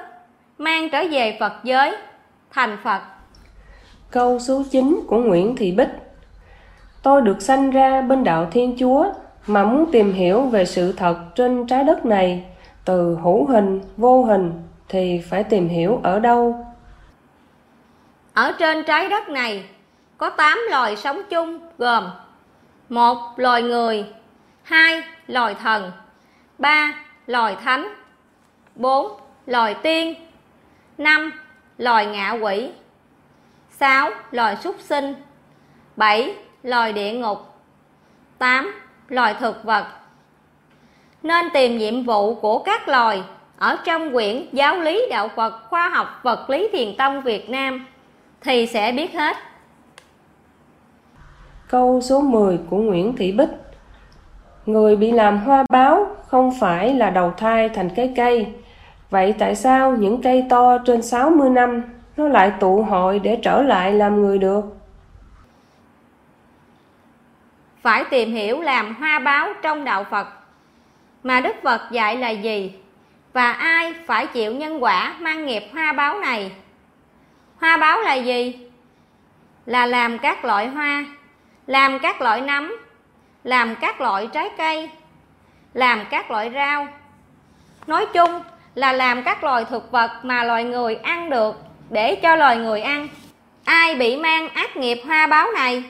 [0.59, 1.97] mang trở về Phật giới,
[2.51, 3.01] thành Phật.
[4.11, 5.91] Câu số 9 của Nguyễn Thị Bích
[7.03, 9.07] Tôi được sanh ra bên đạo Thiên Chúa
[9.49, 12.45] mà muốn tìm hiểu về sự thật trên trái đất này
[12.85, 16.67] từ hữu hình, vô hình thì phải tìm hiểu ở đâu?
[18.35, 19.65] Ở trên trái đất này
[20.19, 22.05] có 8 loài sống chung gồm
[22.89, 24.07] một Loài người
[24.63, 25.93] hai Loài thần
[26.59, 26.95] ba
[27.27, 27.89] Loài thánh
[28.75, 30.15] bốn Loài tiên
[30.99, 31.33] năm
[31.79, 32.71] Loài ngạ quỷ
[33.71, 35.15] sáu Loài súc sinh
[35.97, 37.39] bảy Loài địa ngục
[38.39, 39.85] tám Loài thực vật
[41.23, 43.23] Nên tìm nhiệm vụ của các loài
[43.59, 47.87] ở trong quyển Giáo lý Đạo Phật Khoa học Vật lý Thiền Tông Việt Nam
[48.41, 49.37] thì sẽ biết hết.
[51.69, 53.49] Câu số 10 của Nguyễn Thị Bích
[54.67, 58.47] Người bị làm hoa báo không phải là đầu thai thành cái cây.
[59.11, 61.83] Vậy tại sao những cây to trên 60 năm
[62.17, 64.78] nó lại tụ hội để trở lại làm người được
[67.89, 70.29] phải tìm hiểu làm hoa báo trong đạo phật.
[71.23, 72.73] Mà đức phật dạy là gì?
[73.33, 76.53] Và ai phải chịu nhân quả mang nghiệp hoa báo này?
[77.61, 78.71] Hoa báo là gì?
[79.67, 81.05] Là làm các loại hoa,
[81.67, 82.77] làm các loại nấm,
[83.45, 84.91] làm các loại trái cây,
[85.75, 86.89] làm các loại rau.
[87.87, 88.43] Nói chung
[88.75, 91.57] là làm các loài thực vật mà loài người ăn được
[91.91, 93.09] để cho loài người ăn.
[93.65, 95.85] Ai bị mang ác nghiệp hoa báo này?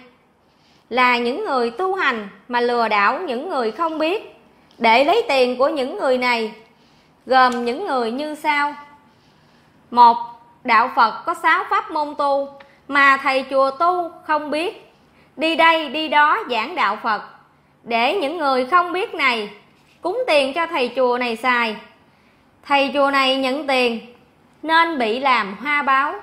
[0.91, 4.35] Là những người tu hành mà lừa đảo những người không biết,
[4.79, 6.53] để lấy tiền của những người này,
[7.27, 8.75] gồm những người như sau.
[9.91, 10.17] Một,
[10.65, 12.49] đạo phật có sáu pháp môn tu
[12.89, 14.93] mà thầy chùa tu không biết.
[15.37, 17.23] Đi đây, đi đó giảng đạo phật,
[17.83, 19.51] để những người không biết này
[20.03, 21.77] cúng tiền cho thầy chùa này xài.
[22.63, 24.01] Thầy chùa này nhận tiền,
[24.63, 26.15] nên bị làm hoa báo.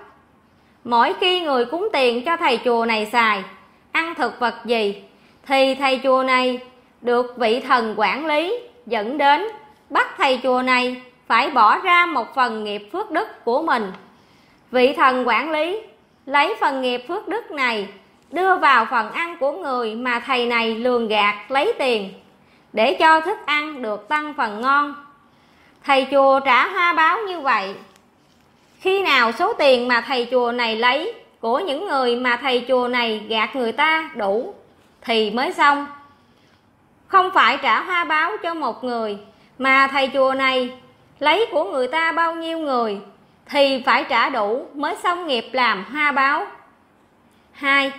[0.83, 3.43] Mỗi khi người cúng tiền cho thầy chùa này xài
[3.95, 5.03] ăn thực vật gì?
[5.47, 6.59] Thì thầy chùa này
[7.01, 9.47] được vị thần quản lý, dẫn đến
[9.89, 13.91] bắt thầy chùa này phải bỏ ra một phần nghiệp phước đức của mình.
[14.71, 15.81] Vị thần quản lý
[16.25, 17.87] lấy phần nghiệp phước đức này,
[18.31, 22.13] đưa vào phần ăn của người mà thầy này lường gạt lấy tiền
[22.73, 24.95] để cho thức ăn được tăng phần ngon.
[25.83, 27.75] Thầy chùa trả hoa báo như vậy.
[28.79, 31.13] Khi nào số tiền mà thầy chùa này lấy
[31.45, 34.53] của những người mà thầy chùa này gạt người ta đủ
[35.01, 35.87] thì mới xong.
[37.07, 39.17] Không phải trả hoa báo cho một người
[39.57, 40.77] mà thầy chùa này
[41.19, 42.99] lấy của người ta bao nhiêu người
[43.49, 46.47] thì phải trả đủ mới xong nghiệp làm hoa báo.
[47.51, 47.91] Hai,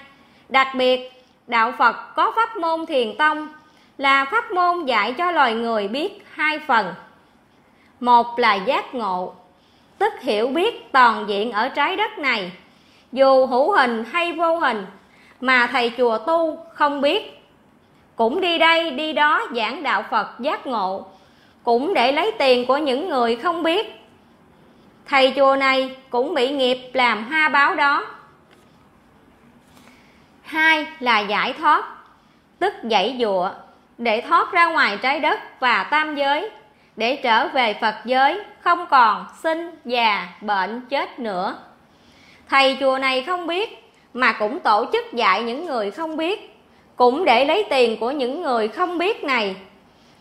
[0.49, 1.13] đặc biệt,
[1.47, 3.49] đạo phật có pháp môn thiền tông
[3.99, 6.95] là pháp môn dạy cho loài người biết hai phần.
[8.01, 9.35] Một là giác ngộ,
[9.99, 12.53] tức hiểu biết toàn diện ở trái đất này
[13.17, 14.87] dù hữu hình hay vô hình
[15.41, 17.43] mà thầy chùa tu không biết.
[18.17, 21.07] Cũng đi đây đi đó giảng đạo phật giác ngộ
[21.65, 23.87] cũng để lấy tiền của những người không biết.
[25.07, 28.07] Thầy chùa này cũng bị nghiệp làm ha báo đó.
[30.43, 31.85] Hai là giải thoát
[32.59, 33.51] tức dãy dụa
[33.99, 36.51] để thoát ra ngoài trái đất và tam giới
[36.97, 41.57] để trở về Phật giới không còn sinh, già, bệnh, chết nữa.
[42.51, 46.57] Thầy chùa này không biết mà cũng tổ chức dạy những người không biết,
[46.97, 49.57] cũng để lấy tiền của những người không biết này,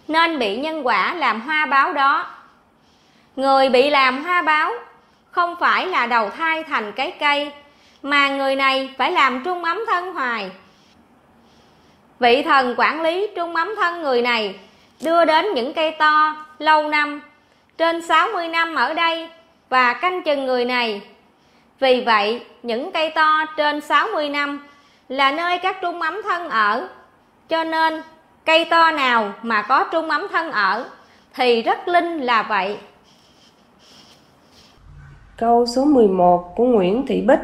[0.07, 2.27] nên bị nhân quả làm hoa báo đó.
[3.35, 4.71] Người bị làm hoa báo
[5.31, 7.51] không phải là đầu thai thành cái cây,
[8.03, 10.51] mà người này phải làm trung ấm thân hoài.
[12.19, 14.55] Vị thần quản lý trung ấm thân người này
[15.01, 17.21] đưa đến những cây to, lâu năm,
[17.77, 19.29] trên 60 năm ở đây
[19.69, 21.01] và canh chừng người này.
[21.79, 24.63] Vì vậy, những cây to trên 60 năm
[25.09, 26.87] là nơi các trung ấm thân ở.
[27.49, 28.01] Cho nên,
[28.45, 30.85] cây to nào mà có trung ấm thân ở
[31.33, 32.77] thì rất linh là vậy.
[35.37, 37.39] Câu số 11 của Nguyễn Thị Bích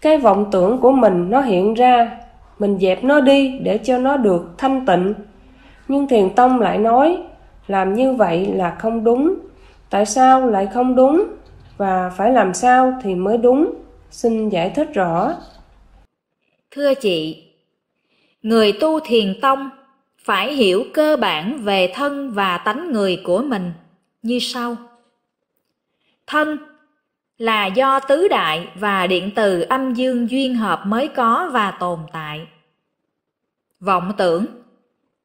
[0.00, 2.10] Cái vọng tưởng của mình nó hiện ra,
[2.58, 5.14] mình dẹp nó đi để cho nó được thanh tịnh
[5.88, 7.18] nhưng thiền tông lại nói
[7.66, 9.34] làm như vậy là không đúng
[9.90, 11.24] tại sao lại không đúng
[11.80, 13.74] và phải làm sao thì mới đúng
[14.10, 15.34] xin giải thích rõ
[16.70, 17.44] thưa chị,
[18.42, 19.70] người tu thiền tông
[20.24, 23.72] phải hiểu cơ bản về thân và tánh người của mình
[24.22, 24.76] như sau.
[26.26, 26.58] Thân
[27.38, 31.98] là do tứ đại và điện từ âm dương duyên hợp mới có và tồn
[32.12, 32.46] tại.
[33.80, 34.46] Vọng tưởng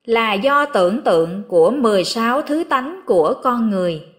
[0.06, 4.15] là do tưởng tượng của 16 thứ tánh của con người.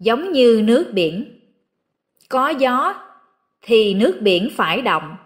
[0.00, 1.40] Giống như nước biển.
[2.28, 2.94] Có gió
[3.62, 5.16] thì nước biển phải động.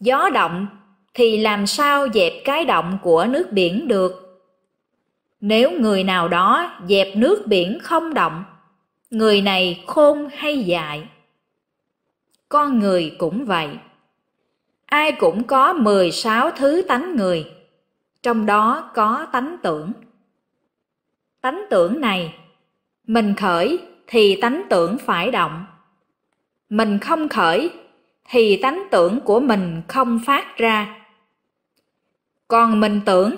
[0.00, 0.66] Gió động
[1.14, 4.42] thì làm sao dẹp cái động của nước biển được?
[5.40, 8.44] Nếu người nào đó dẹp nước biển không động,
[9.10, 11.08] người này khôn hay dại?
[12.48, 13.68] Con người cũng vậy.
[14.86, 17.52] Ai cũng có 16 thứ tánh người,
[18.22, 19.92] trong đó có tánh tưởng.
[21.40, 22.34] Tánh tưởng này,
[23.08, 25.64] mình khởi thì tánh tưởng phải động.
[26.68, 27.70] Mình không khởi
[28.30, 30.96] thì tánh tưởng của mình không phát ra.
[32.48, 33.34] Còn mình tưởng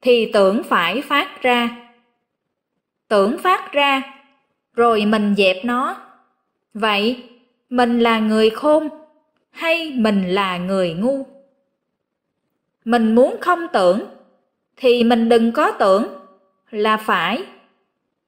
[0.00, 1.76] thì tưởng phải phát ra.
[3.08, 4.02] Tưởng phát ra,
[4.74, 5.96] rồi mình dẹp nó.
[6.74, 7.28] Vậy,
[7.70, 8.88] mình là người khôn
[9.50, 11.26] hay mình là người ngu?
[12.84, 14.04] Mình muốn không tưởng
[14.76, 16.08] thì mình đừng có tưởng
[16.70, 17.44] là phải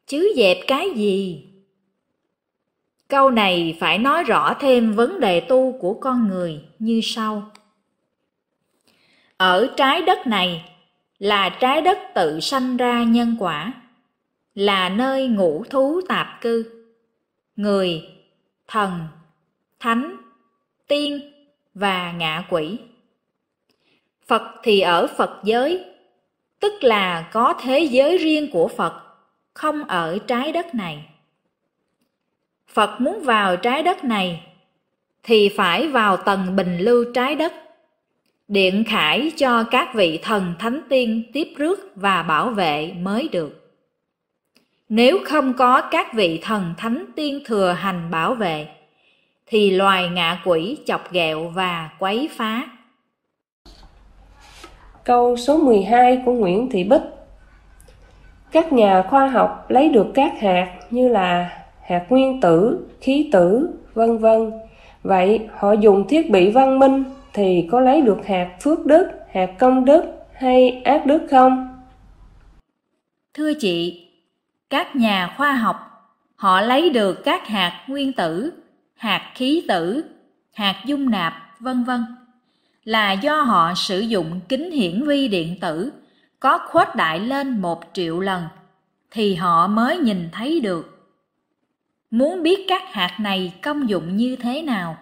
[0.09, 1.45] chứ dẹp cái gì
[3.09, 7.51] câu này phải nói rõ thêm vấn đề tu của con người như sau
[9.39, 10.65] ở trái đất này
[11.19, 13.73] là trái đất tự sanh ra nhân quả,
[14.55, 16.85] là nơi ngũ thú tạp cư.
[17.57, 18.09] Người,
[18.69, 19.07] thần,
[19.81, 20.17] thánh,
[20.89, 21.33] tiên
[21.75, 22.79] và ngạ quỷ.
[24.27, 25.85] Phật thì ở Phật giới,
[26.61, 29.03] tức là có thế giới riêng của Phật,
[29.59, 31.07] không ở trái đất này.
[32.69, 34.47] Phật muốn vào trái đất này
[35.23, 37.53] thì phải vào tầng bình lưu trái đất
[38.49, 43.75] điện khải cho các vị thần thánh tiên tiếp rước và bảo vệ mới được.
[44.89, 48.67] Nếu không có các vị thần thánh tiên thừa hành bảo vệ,
[49.47, 52.69] thì loài ngạ quỷ chọc ghẹo và quấy phá.
[55.05, 57.18] Câu số 12 của Nguyễn Thị Bích
[58.53, 61.51] các nhà khoa học lấy được các hạt như là
[61.83, 64.53] hạt nguyên tử, khí tử, vân vân.
[65.03, 69.51] Vậy họ dùng thiết bị văn minh thì có lấy được hạt phước đức, hạt
[69.59, 71.79] công đức hay ác đức không?
[73.35, 74.07] Thưa chị,
[74.71, 75.77] các nhà khoa học
[76.37, 78.53] họ lấy được các hạt nguyên tử,
[78.95, 80.05] hạt khí tử,
[80.55, 82.05] hạt dung nạp, vân vân
[82.85, 85.93] là do họ sử dụng kính hiển vi điện tử
[86.41, 88.43] có khuếch đại lên một triệu lần
[89.11, 91.09] thì họ mới nhìn thấy được.
[92.11, 94.99] Muốn biết các hạt này công dụng như thế nào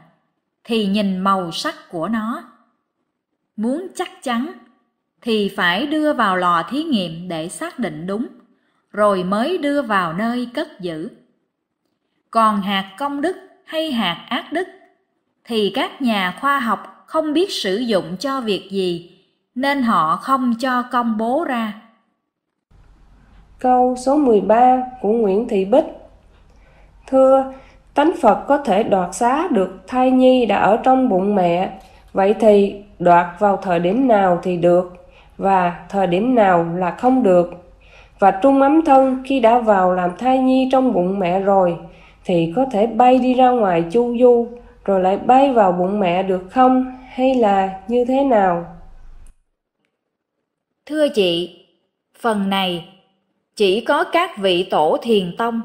[0.65, 2.45] thì nhìn màu sắc của nó.
[3.57, 4.53] Muốn chắc chắn
[5.23, 8.27] thì phải đưa vào lò thí nghiệm để xác định đúng,
[8.91, 11.09] rồi mới đưa vào nơi cất giữ.
[12.31, 14.69] Còn hạt công đức hay hạt ác đức
[15.45, 19.16] thì các nhà khoa học không biết sử dụng cho việc gì
[19.57, 21.73] nên họ không cho công bố ra.
[23.59, 25.85] Câu số 13 của Nguyễn Thị Bích
[27.07, 27.53] Thưa,
[27.95, 31.71] Tánh Phật có thể đoạt xá được thai nhi đã ở trong bụng mẹ,
[32.13, 35.07] vậy thì đoạt vào thời điểm nào thì được,
[35.39, 37.73] và thời điểm nào là không được.
[38.19, 41.77] Và trung ấm thân khi đã vào làm thai nhi trong bụng mẹ rồi,
[42.25, 44.47] thì có thể bay đi ra ngoài chu du,
[44.85, 48.76] rồi lại bay vào bụng mẹ được không, hay là như thế nào?
[50.87, 51.65] Thưa chị,
[52.21, 52.89] phần này
[53.57, 55.61] chỉ có các vị tổ thiền tông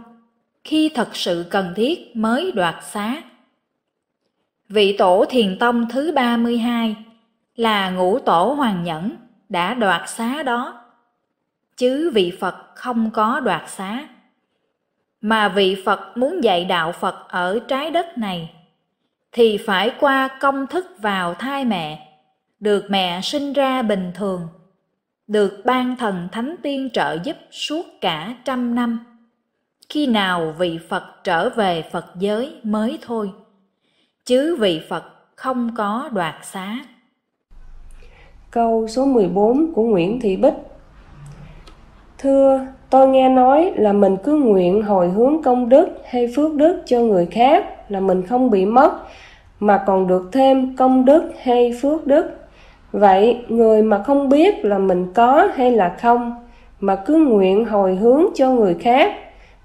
[0.64, 3.22] khi thật sự cần thiết mới đoạt xá.
[4.70, 6.96] Vị tổ thiền tông thứ 32
[7.56, 9.12] là ngũ tổ hoàng nhẫn
[9.50, 10.82] đã đoạt xá đó,
[11.78, 14.08] chứ vị Phật không có đoạt xá.
[15.22, 18.54] Mà vị Phật muốn dạy đạo Phật ở trái đất này,
[19.32, 22.08] thì phải qua công thức vào thai mẹ,
[22.60, 24.48] được mẹ sinh ra bình thường,
[25.32, 29.00] được ban thần thánh tiên trợ giúp suốt cả trăm năm
[29.90, 33.32] khi nào vị Phật trở về Phật giới mới thôi,
[34.26, 35.04] chứ vị Phật
[35.36, 36.80] không có đoạt xá.
[38.52, 40.54] Câu số 14 của Nguyễn Thị Bích
[42.18, 46.84] Thưa, tôi nghe nói là mình cứ nguyện hồi hướng công đức hay phước đức
[46.86, 48.92] cho người khác là mình không bị mất,
[49.60, 52.41] mà còn được thêm công đức hay phước đức.
[52.92, 56.48] Vậy, người mà không biết là mình có hay là không,
[56.80, 59.18] mà cứ nguyện hồi hướng cho người khác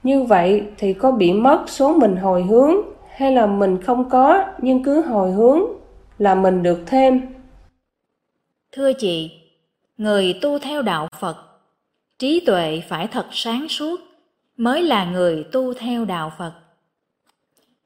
[0.02, 2.74] như vậy thì có bị mất số mình hồi hướng
[3.16, 5.60] hay là mình không có nhưng cứ hồi hướng
[6.18, 7.20] là mình được thêm?
[8.72, 9.30] Thưa chị,
[9.98, 11.36] người tu theo đạo Phật,
[12.18, 14.00] trí tuệ phải thật sáng suốt,
[14.56, 16.52] mới là người tu theo đạo Phật.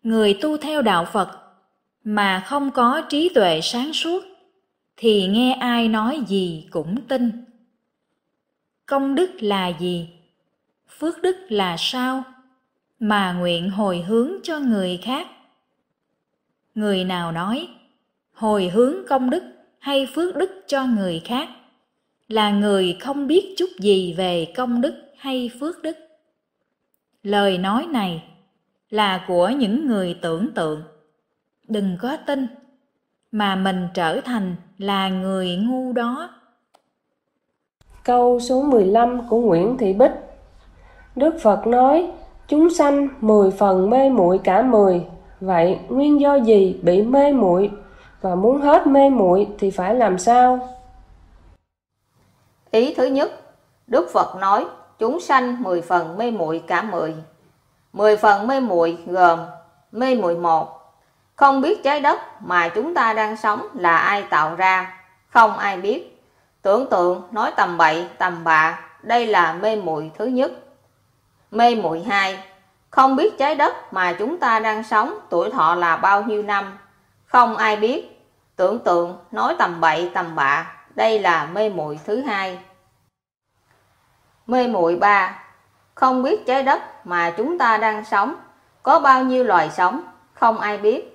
[0.03, 1.29] Người tu theo đạo Phật
[2.05, 4.25] mà không có trí tuệ sáng suốt
[5.03, 7.45] thì nghe ai nói gì cũng tin.
[8.87, 10.09] Công đức là gì?
[10.99, 12.23] Phước đức là sao?
[12.99, 15.27] Mà nguyện hồi hướng cho người khác.
[16.75, 17.69] Người nào nói,
[18.33, 19.43] hồi hướng công đức
[19.79, 21.49] hay phước đức cho người khác
[22.29, 25.97] là người không biết chút gì về công đức hay phước đức
[27.23, 28.25] lời nói này
[28.91, 30.83] là của những người tưởng tượng
[31.69, 32.47] đừng có tin
[33.33, 36.31] mà mình trở thành là người ngu đó
[38.05, 40.13] Câu số 15 của Nguyễn Thị Bích
[41.17, 42.11] Đức Phật nói
[42.49, 45.07] Chúng sanh mười phần mê muội cả mười
[45.41, 47.71] Vậy nguyên do gì bị mê muội
[48.21, 50.69] và muốn hết mê muội thì phải làm sao?
[52.71, 53.31] Ý thứ nhất,
[53.87, 54.67] Đức Phật nói
[54.99, 57.15] chúng sanh mười phần mê muội cả mười.
[57.93, 59.39] Mười phần mê muội gồm
[59.93, 60.80] mê muội một,
[61.41, 65.77] không biết trái đất mà chúng ta đang sống là ai tạo ra, không ai
[65.77, 66.23] biết.
[66.63, 70.53] Tưởng tượng nói tầm bậy tầm bạ, đây là mê muội thứ nhất.
[71.51, 72.39] Mê muội hai,
[72.91, 76.79] không biết trái đất mà chúng ta đang sống tuổi thọ là bao nhiêu năm,
[77.27, 78.23] không ai biết.
[78.57, 82.59] Tưởng tượng nói tầm bậy tầm bạ, đây là mê muội thứ hai.
[84.47, 85.43] Mê muội ba,
[85.95, 88.35] không biết trái đất mà chúng ta đang sống
[88.83, 90.03] có bao nhiêu loài sống,
[90.35, 91.10] không ai biết.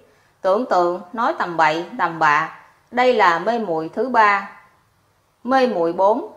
[0.46, 2.50] Tưởng tượng nói tầm bậy tầm bạ,
[2.92, 4.50] đây là mê muội thứ ba.
[5.44, 6.32] Mê muội bốn,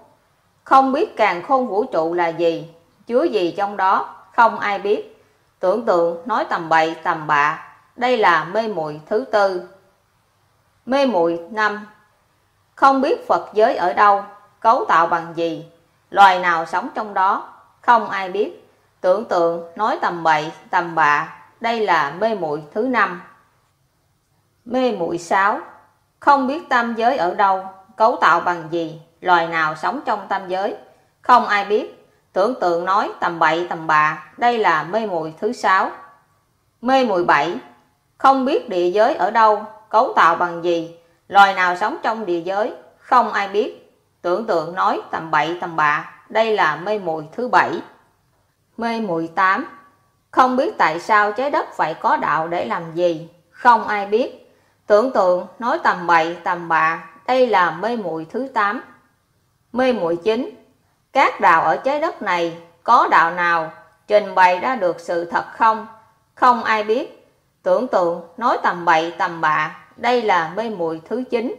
[0.65, 2.75] không biết càng khôn vũ trụ là gì,
[3.07, 5.25] chứa gì trong đó, không ai biết.
[5.61, 9.69] Tưởng tượng nói tầm bậy tầm bạ, đây là mê muội thứ tư.
[10.87, 11.87] Mê muội năm,
[12.75, 14.25] không biết Phật giới ở đâu,
[14.61, 15.67] cấu tạo bằng gì,
[16.11, 18.71] loài nào sống trong đó, không ai biết.
[19.01, 23.21] Tưởng tượng nói tầm bậy tầm bạ, đây là mê muội thứ năm.
[24.71, 25.61] Mê muội sáu,
[26.21, 27.65] không biết tam giới ở đâu,
[27.97, 30.77] cấu tạo bằng gì, loài nào sống trong tam giới,
[31.21, 32.09] không ai biết.
[32.33, 35.91] Tưởng tượng nói tầm bậy tầm bạ, đây là mê muội thứ sáu.
[36.81, 37.57] Mê muội bảy,
[38.19, 40.97] không biết địa giới ở đâu, cấu tạo bằng gì,
[41.29, 43.99] loài nào sống trong địa giới, không ai biết.
[44.23, 47.81] Tưởng tượng nói tầm bậy tầm bạ, đây là mê muội thứ bảy.
[48.77, 49.67] Mê muội tám,
[50.31, 54.45] không biết tại sao trái đất phải có đạo để làm gì, không ai biết.
[54.89, 58.83] Tưởng tượng nói tầm bậy tầm bạ, đây là mê muội thứ tám.
[59.73, 60.51] Mê muội chín,
[61.13, 63.71] các đạo ở trái đất này có đạo nào
[64.07, 65.87] trình bày ra được sự thật không?
[66.35, 67.29] Không ai biết.
[67.63, 71.55] Tưởng tượng nói tầm bậy tầm bạ, đây là mê muội thứ 9.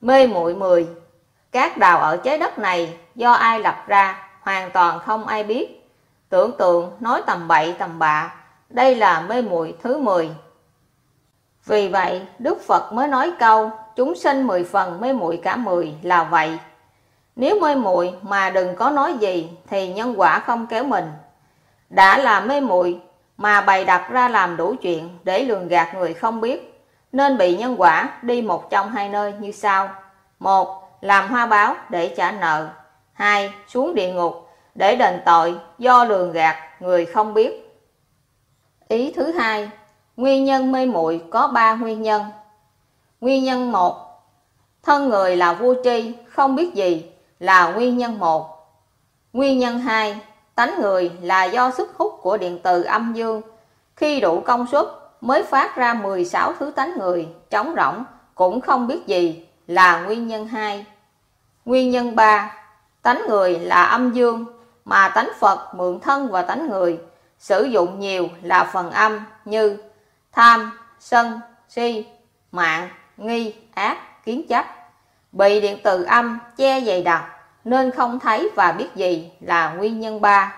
[0.00, 0.88] Mê muội 10.
[1.52, 5.90] Các đạo ở trái đất này do ai lập ra, hoàn toàn không ai biết.
[6.28, 8.34] Tưởng tượng nói tầm bậy tầm bạ,
[8.68, 10.30] đây là mê muội thứ 10.
[11.68, 15.94] Vì vậy, Đức Phật mới nói câu chúng sinh 10 phần mê muội cả 10
[16.02, 16.58] là vậy.
[17.36, 21.12] Nếu mê muội mà đừng có nói gì thì nhân quả không kéo mình.
[21.90, 23.00] Đã là mê muội
[23.36, 27.56] mà bày đặt ra làm đủ chuyện để lường gạt người không biết, nên bị
[27.56, 29.90] nhân quả đi một trong hai nơi như sau.
[30.38, 32.68] Một, làm hoa báo để trả nợ.
[33.12, 37.80] Hai, xuống địa ngục để đền tội do lường gạt người không biết.
[38.88, 39.70] Ý thứ hai,
[40.18, 42.22] nguyên nhân mê muội có ba nguyên nhân.
[43.20, 44.22] Nguyên nhân một,
[44.82, 47.06] thân người là vô tri, không biết gì
[47.40, 48.70] là nguyên nhân một.
[49.32, 50.20] Nguyên nhân hai,
[50.54, 53.42] tánh người là do sức hút của điện từ âm dương.
[53.96, 54.86] Khi đủ công suất
[55.20, 58.04] mới phát ra 16 thứ tánh người, trống rỗng,
[58.34, 60.86] cũng không biết gì là nguyên nhân hai.
[61.64, 62.56] Nguyên nhân ba,
[63.02, 64.44] tánh người là âm dương,
[64.84, 66.98] mà tánh Phật mượn thân và tánh người,
[67.38, 69.76] sử dụng nhiều là phần âm như
[70.38, 72.06] tham, sân, si,
[72.52, 74.66] mạng, nghi, ác, kiến chấp.
[75.32, 77.24] Bị điện từ âm che dày đặc
[77.64, 80.54] nên không thấy và biết gì là nguyên nhân ba.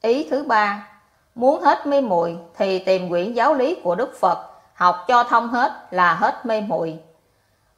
[0.00, 0.88] Ý thứ ba,
[1.34, 5.48] muốn hết mê muội thì tìm quyển giáo lý của Đức Phật, học cho thông
[5.48, 6.98] hết là hết mê muội.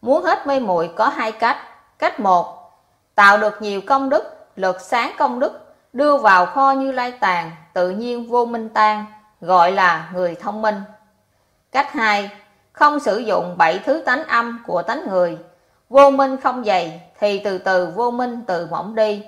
[0.03, 1.57] Muốn hết mê muội có hai cách.
[1.99, 2.73] Cách một,
[3.15, 7.51] tạo được nhiều công đức, lực sáng công đức, đưa vào kho như lai tàn,
[7.73, 9.07] tự nhiên vô minh tan,
[9.41, 10.83] gọi là người thông minh.
[11.73, 12.31] Cách hai,
[12.73, 15.39] không sử dụng bảy thứ tánh âm của tánh người,
[15.89, 19.25] vô minh không dày thì từ từ vô minh từ mỏng đi.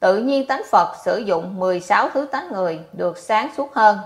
[0.00, 3.98] Tự nhiên tánh Phật sử dụng 16 thứ tánh người được sáng suốt hơn.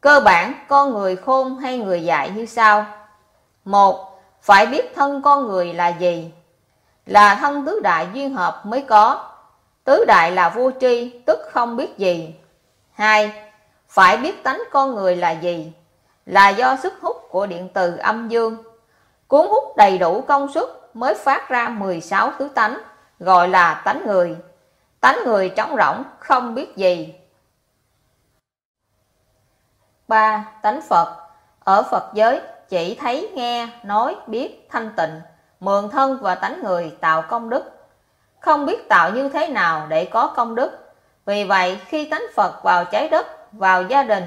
[0.00, 2.86] Cơ bản con người khôn hay người dạy như sau.
[3.64, 6.32] Một, phải biết thân con người là gì?
[7.06, 9.30] Là thân tứ đại duyên hợp mới có.
[9.84, 12.34] Tứ đại là vô tri, tức không biết gì.
[12.92, 13.45] hai
[13.96, 15.72] phải biết tánh con người là gì?
[16.26, 18.62] Là do sức hút của điện từ âm dương.
[19.28, 22.78] Cuốn hút đầy đủ công suất mới phát ra 16 thứ tánh,
[23.20, 24.36] gọi là tánh người.
[25.00, 27.14] Tánh người trống rỗng, không biết gì.
[30.08, 30.44] 3.
[30.62, 31.16] Tánh Phật
[31.64, 35.20] Ở Phật giới chỉ thấy, nghe, nói, biết, thanh tịnh,
[35.60, 37.64] mượn thân và tánh người tạo công đức.
[38.40, 40.94] Không biết tạo như thế nào để có công đức.
[41.26, 44.24] Vì vậy, khi tánh Phật vào trái đất, vào gia đình,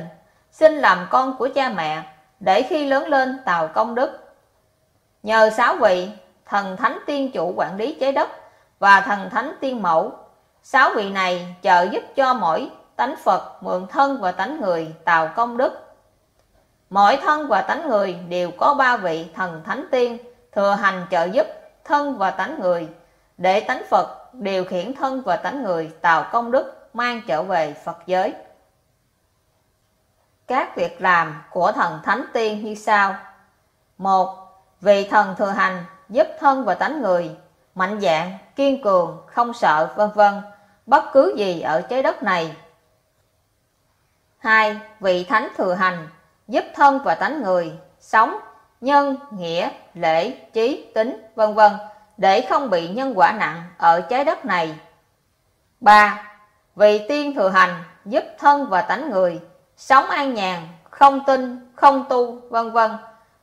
[0.52, 2.04] xin làm con của cha mẹ,
[2.40, 4.34] để khi lớn lên tạo công đức.
[5.24, 6.10] Nhờ sáu vị,
[6.46, 8.30] thần thánh tiên chủ quản lý trái đất
[8.80, 10.12] và thần thánh tiên mẫu,
[10.64, 15.30] sáu vị này trợ giúp cho mỗi tánh Phật mượn thân và tánh người tạo
[15.36, 15.96] công đức.
[16.90, 20.18] Mỗi thân và tánh người đều có ba vị thần thánh tiên
[20.52, 21.48] thừa hành trợ giúp
[21.84, 22.88] thân và tánh người
[23.38, 27.74] để tánh Phật điều khiển thân và tánh người tạo công đức mang trở về
[27.86, 28.34] Phật giới.
[30.50, 33.16] Các việc làm của thần thánh tiên như sau.
[33.98, 34.36] một
[34.82, 37.32] Vị thần thừa hành giúp thân và tánh người
[37.76, 40.42] mạnh dạng, kiên cường, không sợ, vân vân
[40.86, 42.56] bất cứ gì ở trái đất này.
[44.38, 46.08] hai Vị thánh thừa hành
[46.48, 48.40] giúp thân và tánh người sống
[48.82, 51.72] nhân, nghĩa, lễ, trí, tính, vân vân
[52.18, 54.80] để không bị nhân quả nặng ở trái đất này.
[55.80, 56.34] ba,
[56.76, 59.40] Vị tiên thừa hành giúp thân và tánh người
[59.80, 62.92] sống an nhàn, không tin, không tu, vân vân.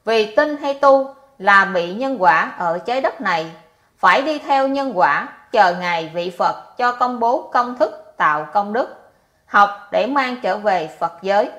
[0.05, 3.53] Vì tin hay tu là bị nhân quả ở trái đất này,
[3.99, 8.47] phải đi theo nhân quả chờ ngày vị Phật cho công bố công thức tạo
[8.53, 9.11] công đức,
[9.47, 11.51] học để mang trở về Phật giới.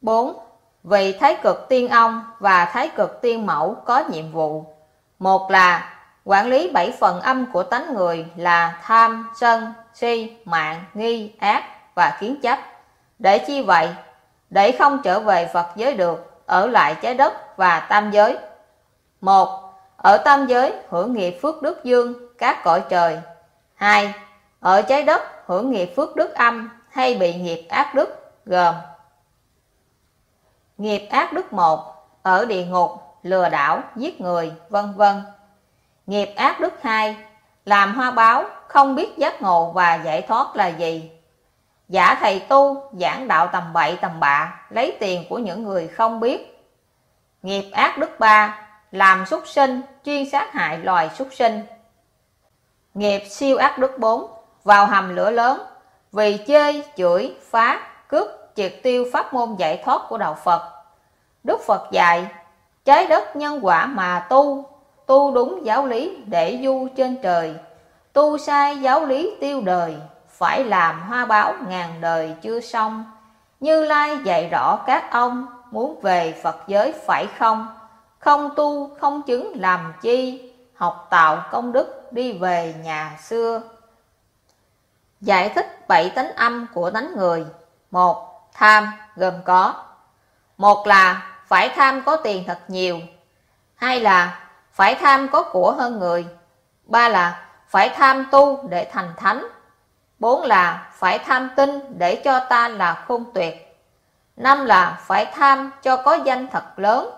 [0.00, 0.38] 4.
[0.84, 4.64] Vị Thái cực tiên ông và Thái cực tiên mẫu có nhiệm vụ.
[5.18, 5.94] Một là
[6.24, 11.64] quản lý bảy phần âm của tánh người là tham, sân, si, mạng, nghi, ác
[11.94, 12.58] và kiến chấp.
[13.18, 13.88] Để chi vậy?
[14.50, 18.38] Để không trở về Phật giới được, ở lại trái đất và tam giới.
[19.20, 23.20] Một, ở tam giới hưởng nghiệp phước đức dương, các cõi trời.
[23.74, 24.14] Hai,
[24.60, 28.74] ở trái đất hưởng nghiệp phước đức âm hay bị nghiệp ác đức gồm
[30.78, 32.90] Nghiệp ác đức một, ở địa ngục,
[33.22, 35.22] lừa đảo, giết người, vân vân.
[36.06, 37.16] Nghiệp ác đức hai,
[37.64, 41.10] làm hoa báo, không biết giác ngộ và giải thoát là gì.
[41.88, 46.20] Giả thầy tu, giảng đạo tầm bậy tầm bạ, lấy tiền của những người không
[46.20, 46.66] biết.
[47.42, 51.60] Nghiệp ác đức ba, làm súc sinh, chuyên sát hại loài súc sinh.
[52.94, 54.30] Nghiệp siêu ác đức bốn,
[54.64, 55.60] vào hầm lửa lớn,
[56.12, 60.70] vì chơi, chửi, phá, cướp, triệt tiêu pháp môn giải thoát của Đạo Phật.
[61.44, 62.26] Đức Phật dạy,
[62.84, 64.64] trái đất nhân quả mà tu,
[65.06, 67.54] tu đúng giáo lý để du trên trời,
[68.12, 69.96] tu sai giáo lý tiêu đời,
[70.38, 73.04] phải làm hoa báo ngàn đời chưa xong.
[73.60, 77.78] Như Lai dạy rõ các ông, muốn về Phật giới phải không?
[78.18, 83.60] Không tu, không chứng làm chi, học tạo công đức đi về nhà xưa.
[85.20, 87.46] Giải thích bảy tánh âm của tánh người
[87.90, 89.74] một Tham gồm có
[90.56, 93.00] Một là phải tham có tiền thật nhiều
[93.74, 96.26] Hai là phải tham có của hơn người
[96.84, 99.46] Ba là phải tham tu để thành thánh
[100.18, 103.78] Bốn là phải tham tinh để cho ta là khôn tuyệt
[104.36, 107.10] Năm là phải tham cho có danh thật lớn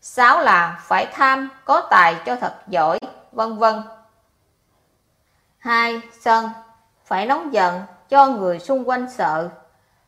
[0.00, 2.98] Sáu là phải tham có tài cho thật giỏi
[3.32, 3.82] Vân vân
[5.58, 6.50] Hai sân
[7.04, 9.48] phải nóng giận cho người xung quanh sợ.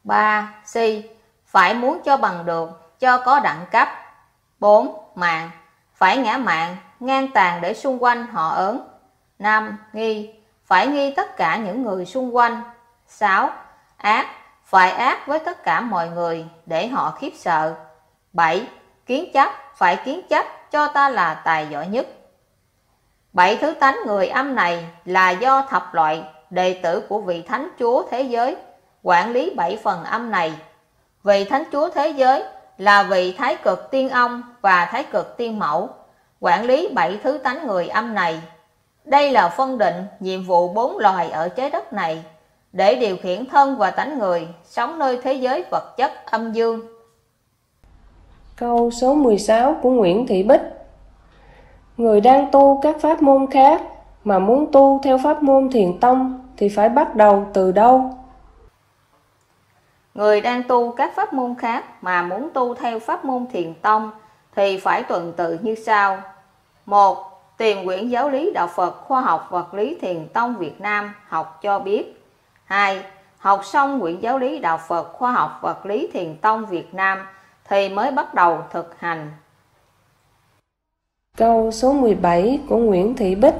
[0.05, 0.55] 3.
[0.65, 1.11] Si
[1.47, 3.89] phải muốn cho bằng được, cho có đẳng cấp.
[4.59, 5.13] 4.
[5.15, 5.51] Mạng
[5.95, 8.89] phải ngã mạng, ngang tàn để xung quanh họ ớn.
[9.39, 9.79] 5.
[9.93, 10.35] Nghi
[10.67, 12.63] phải nghi tất cả những người xung quanh.
[13.07, 13.51] 6.
[13.97, 14.27] Ác
[14.65, 17.75] phải ác với tất cả mọi người để họ khiếp sợ.
[18.33, 18.69] 7.
[19.07, 22.07] Kiến chấp phải kiến chấp cho ta là tài giỏi nhất.
[23.33, 27.69] Bảy thứ tánh người âm này là do thập loại đệ tử của vị thánh
[27.79, 28.57] chúa thế giới
[29.03, 30.53] quản lý bảy phần âm này.
[31.23, 32.45] Vị thánh chúa thế giới
[32.79, 35.89] là vị thái cực tiên ông và thái cực tiên mẫu,
[36.41, 38.41] quản lý bảy thứ tánh người âm này.
[39.07, 42.25] Đây là phân định nhiệm vụ bốn loài ở trái đất này
[42.73, 46.81] để điều khiển thân và tánh người sống nơi thế giới vật chất âm dương.
[48.57, 50.61] Câu số 16 của Nguyễn Thị Bích
[51.97, 53.83] Người đang tu các pháp môn khác
[54.25, 58.11] mà muốn tu theo pháp môn thiền tông thì phải bắt đầu từ đâu?
[60.15, 64.11] Người đang tu các pháp môn khác mà muốn tu theo pháp môn thiền tông
[64.57, 66.19] thì phải tuần tự như sau.
[66.87, 71.15] một Tìm quyển giáo lý đạo Phật khoa học vật lý thiền tông Việt Nam
[71.29, 72.23] học cho biết.
[72.65, 73.03] 2.
[73.39, 77.19] Học xong quyển giáo lý đạo Phật khoa học vật lý thiền tông Việt Nam
[77.69, 79.31] thì mới bắt đầu thực hành.
[81.37, 83.55] Câu số 17 của Nguyễn Thị Bích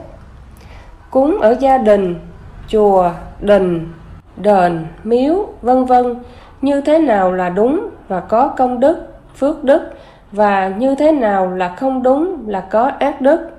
[1.11, 2.21] Cúng ở gia đình,
[2.69, 3.93] chùa, đình,
[4.37, 6.23] đền, miếu, vân vân
[6.63, 9.91] như thế nào là đúng và có công đức, phước đức
[10.33, 13.56] và như thế nào là không đúng là có ác đức.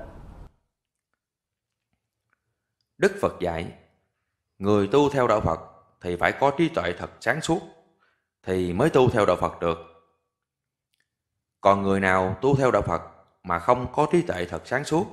[2.98, 3.78] Đức Phật dạy,
[4.58, 5.60] người tu theo đạo Phật
[6.00, 7.60] thì phải có trí tuệ thật sáng suốt,
[8.42, 9.78] thì mới tu theo đạo Phật được.
[11.60, 13.02] Còn người nào tu theo đạo Phật
[13.42, 15.06] mà không có trí tuệ thật sáng suốt,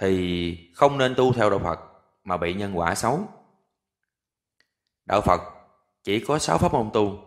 [0.00, 1.80] thì không nên tu theo đạo Phật
[2.24, 3.28] mà bị nhân quả xấu.
[5.04, 5.40] Đạo Phật
[6.02, 7.18] chỉ có sáu pháp môn tu.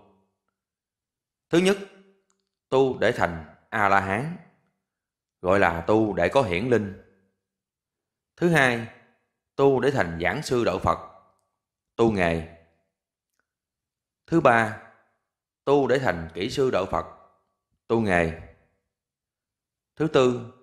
[1.49, 1.77] Thứ nhất,
[2.69, 4.37] tu để thành A-la-hán,
[5.41, 7.01] gọi là tu để có hiển linh.
[8.37, 8.87] Thứ hai,
[9.55, 10.97] tu để thành giảng sư đạo Phật,
[11.95, 12.57] tu nghề.
[14.27, 14.81] Thứ ba,
[15.63, 17.05] tu để thành kỹ sư đạo Phật,
[17.87, 18.41] tu nghề.
[19.95, 20.53] Thứ tư,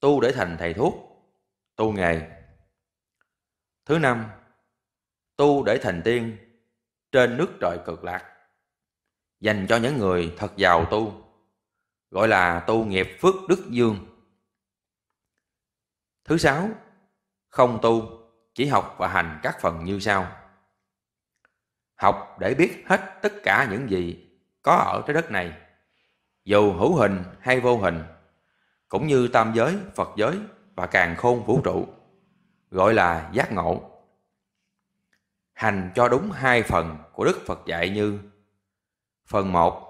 [0.00, 0.94] tu để thành thầy thuốc,
[1.76, 2.42] tu nghề.
[3.84, 4.30] Thứ năm,
[5.36, 6.36] tu để thành tiên
[7.12, 8.36] trên nước trời cực lạc.
[9.40, 11.24] Dành cho những người thật giàu tu,
[12.10, 14.06] gọi là tu nghiệp phước đức dương.
[16.24, 16.70] Thứ sáu,
[17.50, 18.20] không tu,
[18.54, 20.26] chỉ học và hành các phần như sau.
[21.94, 24.28] Học để biết hết tất cả những gì
[24.62, 25.52] có ở trái đất này,
[26.44, 28.02] dù hữu hình hay vô hình,
[28.88, 30.38] cũng như tam giới, Phật giới
[30.76, 31.86] và càng khôn vũ trụ,
[32.70, 33.90] gọi là giác ngộ.
[35.52, 38.18] Hành cho đúng hai phần của Đức Phật dạy như
[39.26, 39.86] Phần một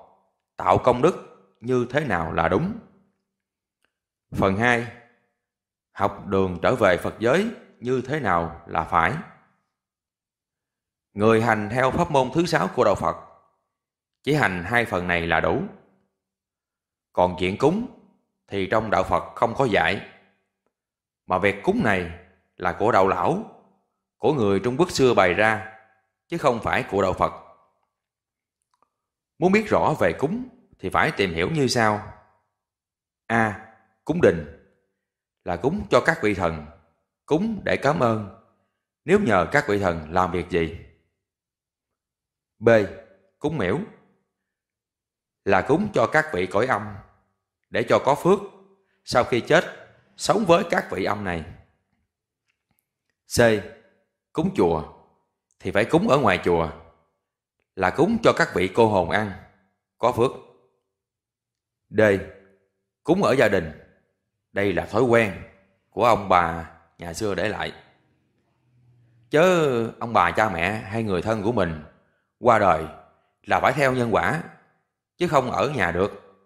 [0.56, 1.16] Tạo công đức
[1.60, 2.72] như thế nào là đúng
[4.32, 4.86] Phần hai
[6.00, 9.14] Học đường trở về Phật giới như thế nào là phải
[11.12, 13.16] Người hành theo pháp môn thứ sáu của Đạo Phật,
[14.22, 15.62] Chỉ hành hai phần này là đủ
[17.12, 17.86] Còn chuyện cúng
[18.48, 20.08] thì trong Đạo Phật không có dạy,
[21.26, 22.10] Mà việc cúng này
[22.56, 23.44] là của đạo lão,
[24.16, 25.72] Của người Trung Quốc xưa bày ra,
[26.28, 27.32] Chứ không phải của Đạo Phật
[29.38, 30.48] Muốn biết rõ về cúng
[30.78, 32.02] thì phải tìm hiểu như sau.
[33.26, 33.66] A.
[34.04, 34.59] Cúng đình
[35.44, 36.66] là cúng cho các vị thần,
[37.26, 38.40] cúng để cảm ơn
[39.04, 40.78] nếu nhờ các vị thần làm việc gì.
[42.58, 42.68] B.
[43.38, 43.78] Cúng miễu
[45.44, 46.94] là cúng cho các vị cõi âm
[47.70, 48.38] để cho có phước
[49.04, 49.64] sau khi chết
[50.16, 51.44] sống với các vị âm này.
[53.36, 53.40] C.
[54.32, 54.92] Cúng chùa
[55.58, 56.70] thì phải cúng ở ngoài chùa
[57.76, 59.32] là cúng cho các vị cô hồn ăn,
[59.98, 60.30] có phước.
[61.90, 62.00] D.
[63.04, 63.72] Cúng ở gia đình.
[64.52, 65.32] Đây là thói quen
[65.90, 67.72] của ông bà nhà xưa để lại.
[69.30, 71.84] Chớ ông bà cha mẹ hay người thân của mình
[72.40, 72.84] qua đời
[73.46, 74.42] là phải theo nhân quả,
[75.18, 76.40] chứ không ở nhà được.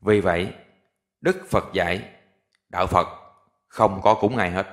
[0.00, 0.54] Vì vậy,
[1.20, 2.04] Đức Phật dạy,
[2.68, 3.08] Đạo Phật
[3.68, 4.66] không có cúng ngày hết.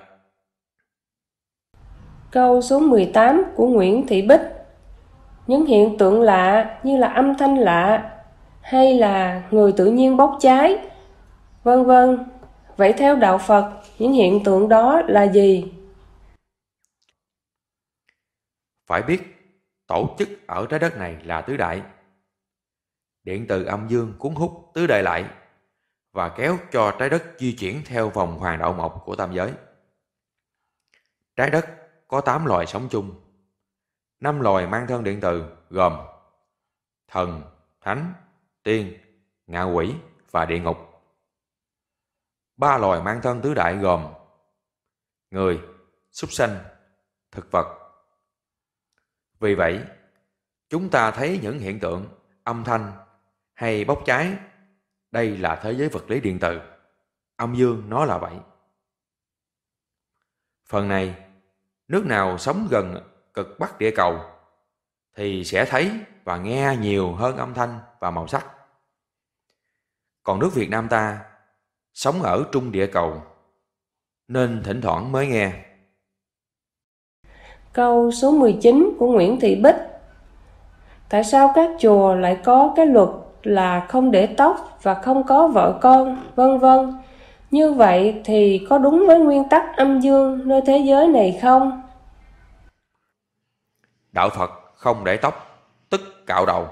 [2.31, 4.41] Câu số 18 của Nguyễn Thị Bích
[5.47, 8.11] Những hiện tượng lạ như là âm thanh lạ
[8.61, 10.77] hay là người tự nhiên bốc cháy,
[11.67, 12.29] vân vân.
[12.77, 15.73] Vậy theo đạo Phật, những hiện tượng đó là gì?
[18.85, 19.21] Phải biết,
[19.87, 21.81] tổ chức ở trái đất này là tứ đại.
[23.23, 25.25] Điện từ âm dương cuốn hút tứ đại lại
[26.13, 29.53] và kéo cho trái đất di chuyển theo vòng hoàng đạo mộc của tam giới.
[31.35, 31.65] Trái đất
[32.07, 33.21] có 8 loài sống chung.
[34.19, 35.93] năm loài mang thân điện từ gồm
[37.07, 37.41] thần,
[37.81, 38.13] thánh,
[38.63, 38.97] tiên,
[39.47, 39.93] ngạ quỷ
[40.31, 40.86] và địa ngục.
[42.57, 44.13] Ba loài mang thân tứ đại gồm
[45.31, 45.61] người,
[46.11, 46.57] súc sanh,
[47.31, 47.77] thực vật.
[49.39, 49.85] Vì vậy,
[50.69, 52.07] chúng ta thấy những hiện tượng
[52.43, 52.91] âm thanh
[53.53, 54.37] hay bốc cháy,
[55.11, 56.59] đây là thế giới vật lý điện tử
[57.37, 58.35] Âm dương nó là vậy.
[60.65, 61.25] Phần này
[61.87, 62.95] nước nào sống gần
[63.33, 64.19] cực bắc địa cầu
[65.15, 65.91] thì sẽ thấy
[66.23, 68.45] và nghe nhiều hơn âm thanh và màu sắc.
[70.23, 71.26] Còn nước Việt Nam ta
[71.97, 73.21] sống ở trung địa cầu
[74.27, 75.51] nên thỉnh thoảng mới nghe.
[77.73, 79.75] Câu số 19 của Nguyễn Thị Bích
[81.09, 83.09] Tại sao các chùa lại có cái luật
[83.43, 86.93] là không để tóc và không có vợ con, vân vân?
[87.51, 91.81] Như vậy thì có đúng với nguyên tắc âm dương nơi thế giới này không?
[94.11, 96.67] Đạo Phật không để tóc, tức cạo đầu,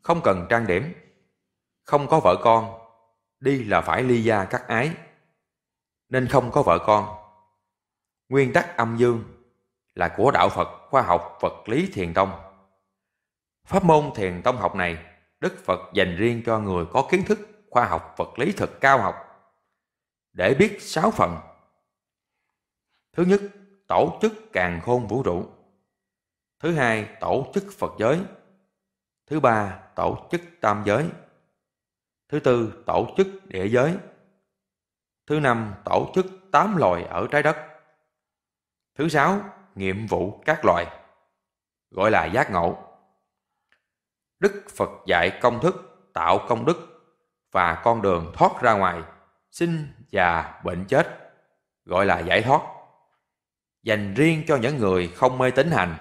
[0.00, 0.92] không cần trang điểm,
[1.84, 2.77] không có vợ con,
[3.40, 4.94] đi là phải ly gia cắt ái,
[6.08, 7.18] nên không có vợ con.
[8.28, 9.24] Nguyên tắc âm dương
[9.94, 12.30] là của đạo Phật khoa học vật lý thiền tông.
[13.66, 15.04] Pháp môn thiền tông học này,
[15.40, 17.38] Đức Phật dành riêng cho người có kiến thức
[17.70, 19.14] khoa học vật lý thực cao học
[20.32, 21.36] để biết sáu phần.
[23.12, 23.40] Thứ nhất,
[23.86, 25.46] tổ chức càng khôn vũ trụ.
[26.60, 28.20] Thứ hai, tổ chức Phật giới.
[29.26, 31.08] Thứ ba, tổ chức tam giới.
[32.28, 33.96] Thứ tư, tổ chức địa giới.
[35.26, 37.56] Thứ năm, tổ chức tám loài ở trái đất.
[38.94, 39.40] Thứ sáu,
[39.74, 40.86] nhiệm vụ các loài,
[41.90, 42.78] gọi là giác ngộ.
[44.38, 46.76] Đức Phật dạy công thức tạo công đức
[47.52, 49.02] và con đường thoát ra ngoài,
[49.50, 51.32] sinh già bệnh chết,
[51.84, 52.62] gọi là giải thoát,
[53.82, 55.96] dành riêng cho những người không mê tín hành.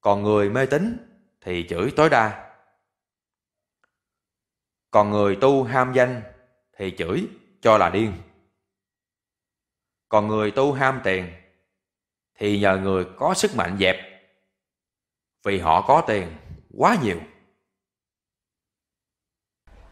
[0.00, 0.96] Còn người mê tín
[1.40, 2.43] thì chửi tối đa.
[4.94, 6.22] Còn người tu ham danh
[6.76, 7.26] thì chửi
[7.62, 8.12] cho là điên.
[10.08, 11.26] Còn người tu ham tiền
[12.38, 13.96] thì nhờ người có sức mạnh dẹp
[15.44, 16.26] vì họ có tiền
[16.78, 17.16] quá nhiều.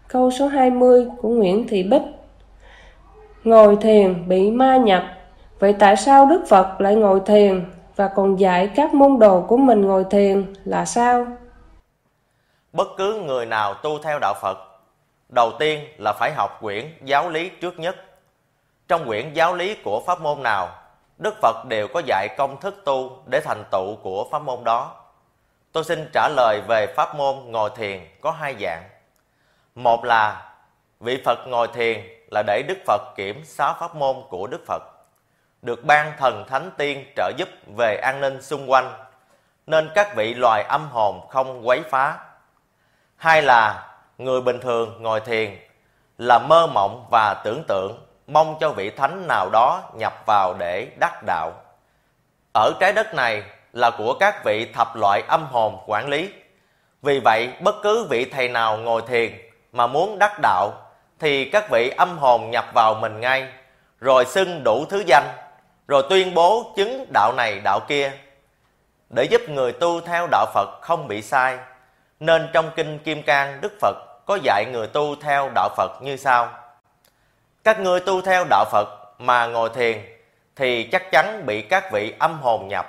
[0.08, 2.02] Câu số 20 của Nguyễn Thị Bích
[3.44, 5.02] Ngồi thiền bị ma nhập
[5.58, 9.56] Vậy tại sao Đức Phật lại ngồi thiền và còn dạy các môn đồ của
[9.56, 11.26] mình ngồi thiền là sao?
[12.72, 14.71] Bất cứ người nào tu theo đạo Phật,
[15.34, 17.96] đầu tiên là phải học quyển giáo lý trước nhất.
[18.88, 20.68] Trong quyển giáo lý của pháp môn nào,
[21.18, 24.96] Đức Phật đều có dạy công thức tu để thành tựu của pháp môn đó.
[25.72, 28.82] Tôi xin trả lời về pháp môn ngồi thiền có hai dạng.
[29.74, 30.52] Một là
[31.00, 34.82] vị Phật ngồi thiền là để Đức Phật kiểm xá pháp môn của Đức Phật,
[35.62, 38.92] được ban thần thánh tiên trợ giúp về an ninh xung quanh,
[39.66, 42.18] nên các vị loài âm hồn không quấy phá.
[43.16, 43.91] Hai là
[44.24, 45.58] người bình thường ngồi thiền
[46.18, 50.86] là mơ mộng và tưởng tượng mong cho vị thánh nào đó nhập vào để
[51.00, 51.52] đắc đạo.
[52.54, 53.42] Ở trái đất này
[53.72, 56.32] là của các vị thập loại âm hồn quản lý.
[57.02, 59.32] Vì vậy, bất cứ vị thầy nào ngồi thiền
[59.72, 60.72] mà muốn đắc đạo
[61.18, 63.48] thì các vị âm hồn nhập vào mình ngay,
[64.00, 65.28] rồi xưng đủ thứ danh,
[65.88, 68.12] rồi tuyên bố chứng đạo này đạo kia.
[69.10, 71.58] Để giúp người tu theo đạo Phật không bị sai,
[72.20, 73.96] nên trong kinh Kim Cang Đức Phật
[74.26, 76.48] có dạy người tu theo đạo Phật như sau:
[77.64, 80.04] Các ngươi tu theo đạo Phật mà ngồi thiền
[80.56, 82.86] thì chắc chắn bị các vị âm hồn nhập,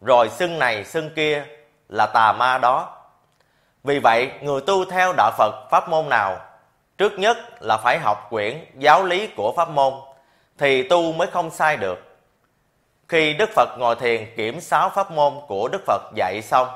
[0.00, 1.44] rồi xưng này xưng kia
[1.88, 2.96] là tà ma đó.
[3.84, 6.38] Vì vậy, người tu theo đạo Phật pháp môn nào,
[6.98, 9.94] trước nhất là phải học quyển giáo lý của pháp môn,
[10.58, 11.98] thì tu mới không sai được.
[13.08, 16.68] Khi Đức Phật ngồi thiền kiểm sáu pháp môn của Đức Phật dạy xong,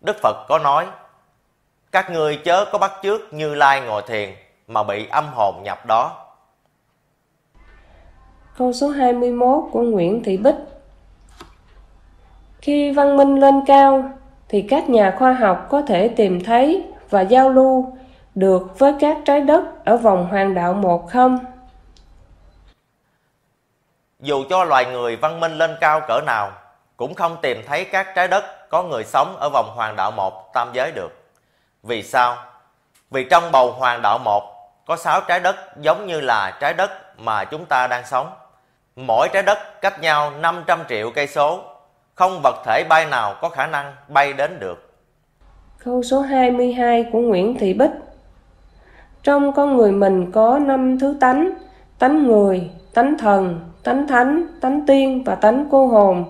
[0.00, 0.86] Đức Phật có nói,
[1.92, 4.30] các ngươi chớ có bắt chước như lai ngồi thiền
[4.66, 6.18] mà bị âm hồn nhập đó.
[8.58, 10.54] Câu số 21 của Nguyễn Thị Bích
[12.60, 14.10] Khi văn minh lên cao,
[14.48, 17.96] thì các nhà khoa học có thể tìm thấy và giao lưu
[18.34, 21.38] được với các trái đất ở vòng hoàng đạo một không?
[24.20, 26.50] Dù cho loài người văn minh lên cao cỡ nào,
[26.96, 30.52] cũng không tìm thấy các trái đất có người sống ở vòng hoàng đạo một
[30.52, 31.21] tam giới được.
[31.82, 32.36] Vì sao?
[33.10, 34.42] Vì trong bầu hoàng đạo một
[34.86, 38.30] có sáu trái đất giống như là trái đất mà chúng ta đang sống.
[38.96, 41.60] Mỗi trái đất cách nhau 500 triệu cây số,
[42.14, 44.92] không vật thể bay nào có khả năng bay đến được.
[45.84, 47.90] Câu số 22 của Nguyễn Thị Bích
[49.22, 51.50] Trong con người mình có năm thứ tánh,
[51.98, 56.24] tánh người, tánh thần, tánh thánh, tánh tiên và tánh cô hồn.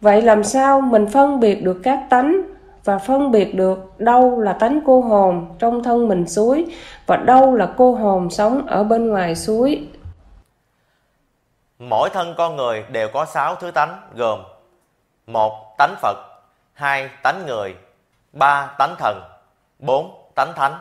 [0.00, 2.42] Vậy làm sao mình phân biệt được các tánh
[2.88, 6.66] và phân biệt được đâu là tánh cô hồn trong thân mình suối
[7.06, 9.88] và đâu là cô hồn sống ở bên ngoài suối.
[11.78, 14.40] Mỗi thân con người đều có sáu thứ tánh gồm
[15.26, 16.16] một Tánh Phật,
[16.72, 17.74] hai Tánh người,
[18.32, 19.22] ba Tánh thần,
[19.78, 20.74] bốn Tánh thánh,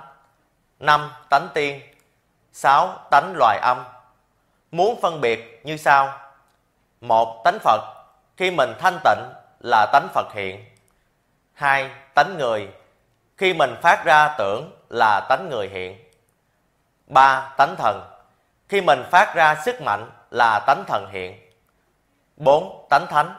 [0.79, 1.81] năm Tánh tiên,
[2.51, 3.77] sáu Tánh loài âm.
[4.71, 6.09] Muốn phân biệt như sau.
[7.01, 7.81] Một Tánh Phật,
[8.37, 9.23] khi mình thanh tịnh
[9.59, 10.76] là tánh Phật hiện
[11.57, 12.67] hai, Tánh người.
[13.37, 16.09] Khi mình phát ra tưởng là tánh người hiện.
[17.07, 18.09] Ba, Tánh thần.
[18.69, 21.51] Khi mình phát ra sức mạnh là tánh thần hiện.
[22.37, 23.35] Bốn, Tánh thánh.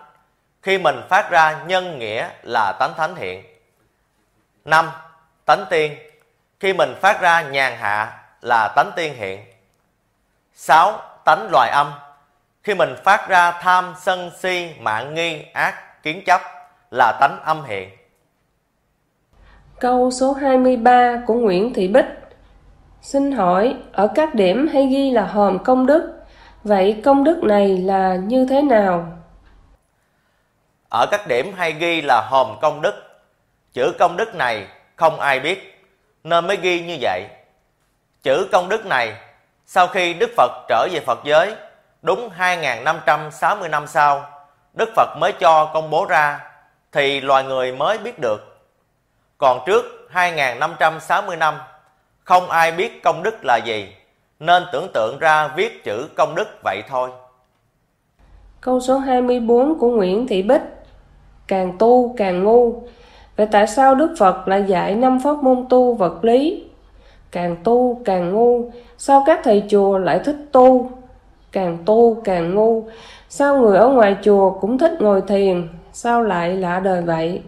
[0.63, 3.45] Khi mình phát ra nhân nghĩa là tánh thánh hiện.
[4.65, 4.91] Năm,
[5.45, 5.99] Tánh tiên.
[6.61, 9.45] Khi mình phát ra nhàn hạ là tánh tiên hiện.
[10.55, 11.93] Sáu, Tánh loài âm.
[12.63, 16.41] Khi mình phát ra tham, sân si, mạng nghi, ác, kiến chấp
[16.91, 17.98] là tánh âm hiện.
[19.81, 22.05] Câu số 23 của Nguyễn Thị Bích
[23.03, 26.23] Xin hỏi, ở các điểm hay ghi là hòm công đức,
[26.65, 29.07] vậy công đức này là như thế nào?
[30.89, 32.95] Ở các điểm hay ghi là hòm công đức.
[33.73, 34.67] Chữ công đức này
[34.97, 35.85] không ai biết,
[36.25, 37.23] nên mới ghi như vậy.
[38.23, 39.15] Chữ công đức này,
[39.67, 41.55] sau khi Đức Phật trở về Phật giới,
[42.03, 44.25] đúng 2.560 năm sau,
[44.75, 46.41] Đức Phật mới cho công bố ra,
[46.93, 48.58] thì loài người mới biết được.
[49.39, 51.55] Còn trước 2560 năm,
[52.25, 53.89] không ai biết công đức là gì,
[54.41, 57.11] nên tưởng tượng ra viết chữ công đức vậy thôi.
[58.61, 60.63] Câu số 24 của Nguyễn Thị Bích
[61.47, 62.83] Càng tu càng ngu
[63.37, 66.65] Vậy tại sao Đức Phật lại dạy năm pháp môn tu vật lý?
[67.31, 70.91] Càng tu càng ngu Sao các thầy chùa lại thích tu?
[71.53, 72.85] Càng tu càng ngu
[73.29, 75.69] Sao người ở ngoài chùa cũng thích ngồi thiền?
[75.93, 77.43] Sao lại lạ đời vậy?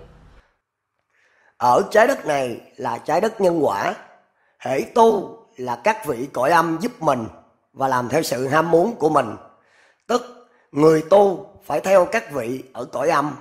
[1.61, 3.95] Ở trái đất này là trái đất nhân quả
[4.59, 7.27] Hễ tu là các vị cõi âm giúp mình
[7.73, 9.37] Và làm theo sự ham muốn của mình
[10.07, 13.37] Tức người tu phải theo các vị ở cõi âm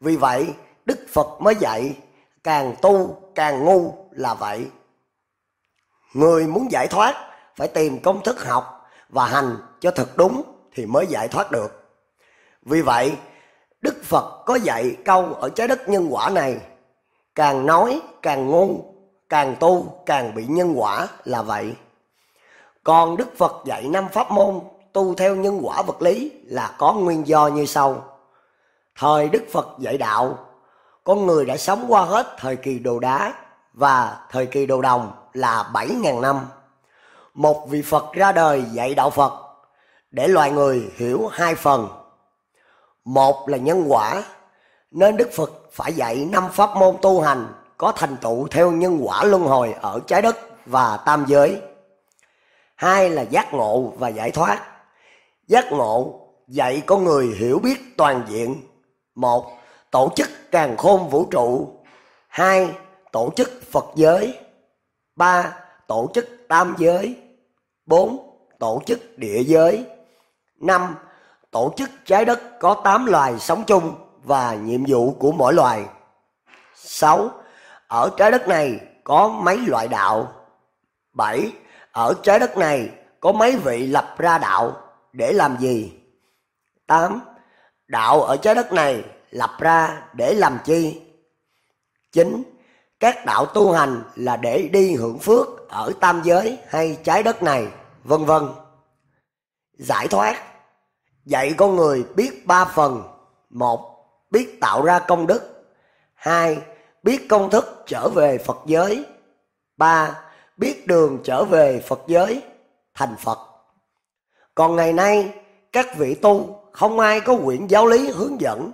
[0.00, 0.54] vì vậy,
[0.84, 1.96] Đức Phật mới dạy
[2.44, 4.66] càng tu càng ngu là vậy.
[6.14, 10.42] Người muốn giải thoát phải tìm công thức học và hành cho thật đúng
[10.74, 11.98] thì mới giải thoát được.
[12.62, 13.16] Vì vậy,
[13.80, 16.56] Đức Phật có dạy câu ở trái đất nhân quả này,
[17.34, 18.84] càng nói càng ngu,
[19.28, 21.74] càng tu càng bị nhân quả là vậy.
[22.84, 24.60] Còn Đức Phật dạy năm pháp môn
[24.92, 28.04] tu theo nhân quả vật lý là có nguyên do như sau.
[28.98, 30.38] Thời Đức Phật dạy đạo,
[31.04, 33.34] con người đã sống qua hết thời kỳ đồ đá
[33.74, 36.40] và thời kỳ đồ đồng là 7.000 năm.
[37.34, 39.32] Một vị Phật ra đời dạy đạo Phật
[40.10, 41.88] để loài người hiểu hai phần.
[43.04, 44.22] Một là nhân quả,
[44.90, 47.46] nên Đức Phật phải dạy năm pháp môn tu hành
[47.78, 51.60] có thành tựu theo nhân quả luân hồi ở trái đất và tam giới.
[52.74, 54.66] Hai là giác ngộ và giải thoát.
[55.46, 58.62] Giác ngộ dạy con người hiểu biết toàn diện.
[59.14, 59.50] Một,
[59.90, 61.68] tổ chức càng khôn vũ trụ.
[62.28, 62.70] Hai,
[63.12, 64.38] tổ chức phật giới.
[65.16, 65.56] Ba,
[65.86, 67.16] tổ chức tam giới.
[67.86, 69.84] Bốn, tổ chức địa giới.
[70.60, 70.96] Năm,
[71.50, 75.84] tổ chức trái đất có tám loài sống chung và nhiệm vụ của mỗi loài
[76.74, 77.30] sáu
[77.88, 80.32] ở trái đất này có mấy loại đạo
[81.12, 81.52] bảy
[81.92, 82.90] ở trái đất này
[83.20, 84.76] có mấy vị lập ra đạo
[85.12, 85.92] để làm gì
[86.86, 87.20] tám
[87.86, 91.00] đạo ở trái đất này lập ra để làm chi?
[92.12, 92.42] 9.
[93.00, 97.42] các đạo tu hành là để đi hưởng phước ở tam giới hay trái đất
[97.42, 97.68] này,
[98.04, 98.48] vân vân.
[99.78, 100.42] Giải thoát,
[101.24, 103.02] dạy con người biết ba phần.
[103.50, 103.99] Một,
[104.30, 105.64] biết tạo ra công đức.
[106.14, 106.58] Hai,
[107.02, 109.04] biết công thức trở về Phật giới.
[109.76, 110.20] Ba,
[110.56, 112.42] biết đường trở về Phật giới,
[112.94, 113.38] thành Phật.
[114.54, 115.34] Còn ngày nay,
[115.72, 118.72] các vị tu không ai có quyển giáo lý hướng dẫn,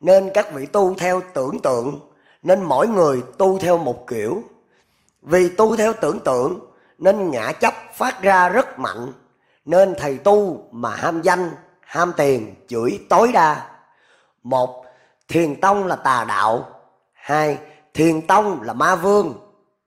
[0.00, 2.00] nên các vị tu theo tưởng tượng,
[2.42, 4.42] nên mỗi người tu theo một kiểu.
[5.22, 6.60] Vì tu theo tưởng tượng,
[6.98, 9.12] nên ngã chấp phát ra rất mạnh,
[9.64, 11.50] nên thầy tu mà ham danh,
[11.80, 13.68] ham tiền, chửi tối đa.
[14.42, 14.81] Một,
[15.32, 16.64] thiền tông là tà đạo.
[17.12, 17.58] Hai,
[17.94, 19.34] thiền tông là ma vương.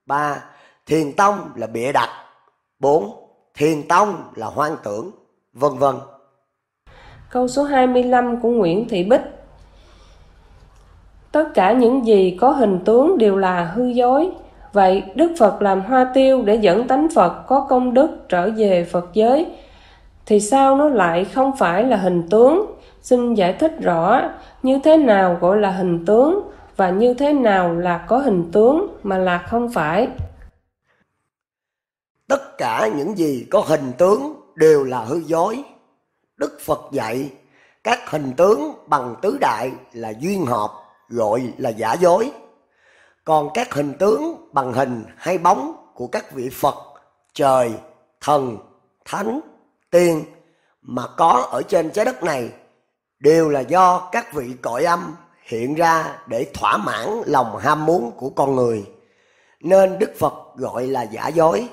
[0.05, 0.43] Ba,
[0.85, 2.09] thiền tông là bịa đặt.
[2.79, 5.11] Bốn, thiền tông là hoang tưởng,
[5.53, 5.95] vân vân.
[7.29, 9.21] Câu số 25 của Nguyễn Thị Bích
[11.31, 14.29] Tất cả những gì có hình tướng đều là hư dối.
[14.73, 18.83] Vậy Đức Phật làm hoa tiêu để dẫn tánh Phật có công đức trở về
[18.91, 19.45] Phật giới.
[20.25, 22.74] Thì sao nó lại không phải là hình tướng?
[23.05, 24.21] Xin giải thích rõ
[24.63, 28.97] như thế nào gọi là hình tướng và như thế nào là có hình tướng
[29.03, 30.07] mà là không phải.
[32.27, 35.63] Tất cả những gì có hình tướng đều là hư dối
[36.37, 37.31] Đức Phật dạy
[37.83, 40.71] các hình tướng bằng tứ đại là duyên hợp,
[41.09, 42.31] gọi là giả dối.
[43.23, 46.75] Còn các hình tướng bằng hình hay bóng của các vị Phật,
[47.33, 47.71] trời,
[48.21, 48.57] thần,
[49.05, 49.39] thánh,
[49.91, 50.23] tiên
[50.81, 52.49] mà có ở trên trái đất này
[53.19, 58.11] đều là do các vị cõi âm hiện ra để thỏa mãn lòng ham muốn
[58.17, 58.85] của con người.
[59.59, 61.67] Nên Đức Phật gọi là giả dối.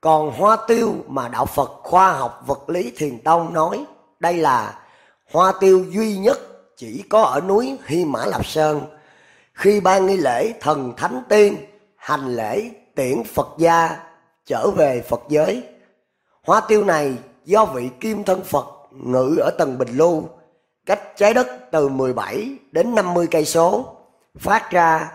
[0.00, 3.84] Còn hoa tiêu mà Đạo Phật khoa học vật lý thiền tông nói
[4.20, 4.78] đây là
[5.32, 6.38] hoa tiêu duy nhất
[6.76, 8.80] chỉ có ở núi Hy Mã Lạp Sơn.
[9.52, 11.56] Khi ban nghi lễ thần thánh tiên
[11.96, 13.96] hành lễ tiễn Phật gia
[14.46, 15.62] trở về Phật giới.
[16.42, 20.28] Hoa tiêu này do vị kim thân Phật ngự ở tầng Bình Lưu,
[20.88, 23.96] cách trái đất từ 17 đến 50 cây số,
[24.38, 25.10] phát ra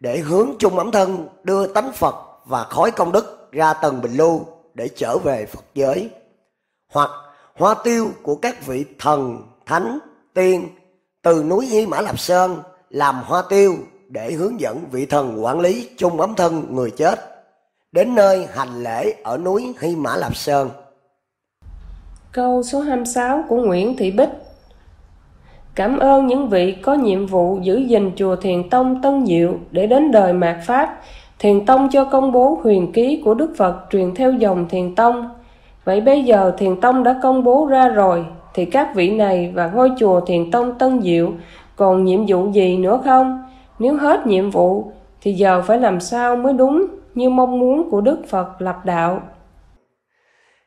[0.00, 2.14] để hướng chung ấm thân đưa tánh Phật
[2.44, 6.10] và khói công đức ra tầng Bình Lưu để trở về Phật giới.
[6.92, 7.10] Hoặc
[7.54, 9.98] hoa tiêu của các vị thần, thánh,
[10.34, 10.68] tiên
[11.22, 13.74] từ núi Hy Mã Lạp Sơn làm hoa tiêu
[14.08, 17.46] để hướng dẫn vị thần quản lý chung ấm thân người chết
[17.92, 20.70] đến nơi hành lễ ở núi Hy Mã Lạp Sơn.
[22.32, 24.43] Câu số 26 của Nguyễn Thị Bích
[25.74, 29.86] Cảm ơn những vị có nhiệm vụ giữ gìn chùa Thiền Tông Tân Diệu để
[29.86, 31.00] đến đời mạt Pháp,
[31.38, 35.28] Thiền Tông cho công bố huyền ký của Đức Phật truyền theo dòng Thiền Tông.
[35.84, 39.70] Vậy bây giờ Thiền Tông đã công bố ra rồi, thì các vị này và
[39.74, 41.32] ngôi chùa Thiền Tông Tân Diệu
[41.76, 43.44] còn nhiệm vụ gì nữa không?
[43.78, 48.00] Nếu hết nhiệm vụ, thì giờ phải làm sao mới đúng như mong muốn của
[48.00, 49.22] Đức Phật lập đạo.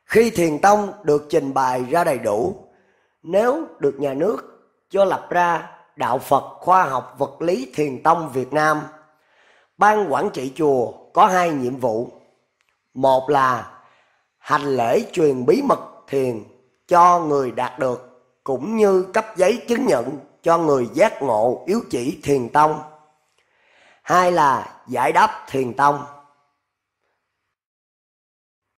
[0.05, 2.53] Khi Thiền Tông được trình bày ra đầy đủ,
[3.23, 4.56] nếu được nhà nước
[4.89, 8.81] cho lập ra Đạo Phật Khoa học Vật lý Thiền Tông Việt Nam.
[9.77, 12.09] Ban quản trị chùa có hai nhiệm vụ.
[12.93, 13.71] Một là
[14.37, 16.43] hành lễ truyền bí mật thiền
[16.87, 21.81] cho người đạt được cũng như cấp giấy chứng nhận cho người giác ngộ yếu
[21.89, 22.79] chỉ thiền tông.
[24.03, 26.05] Hai là giải đáp thiền tông.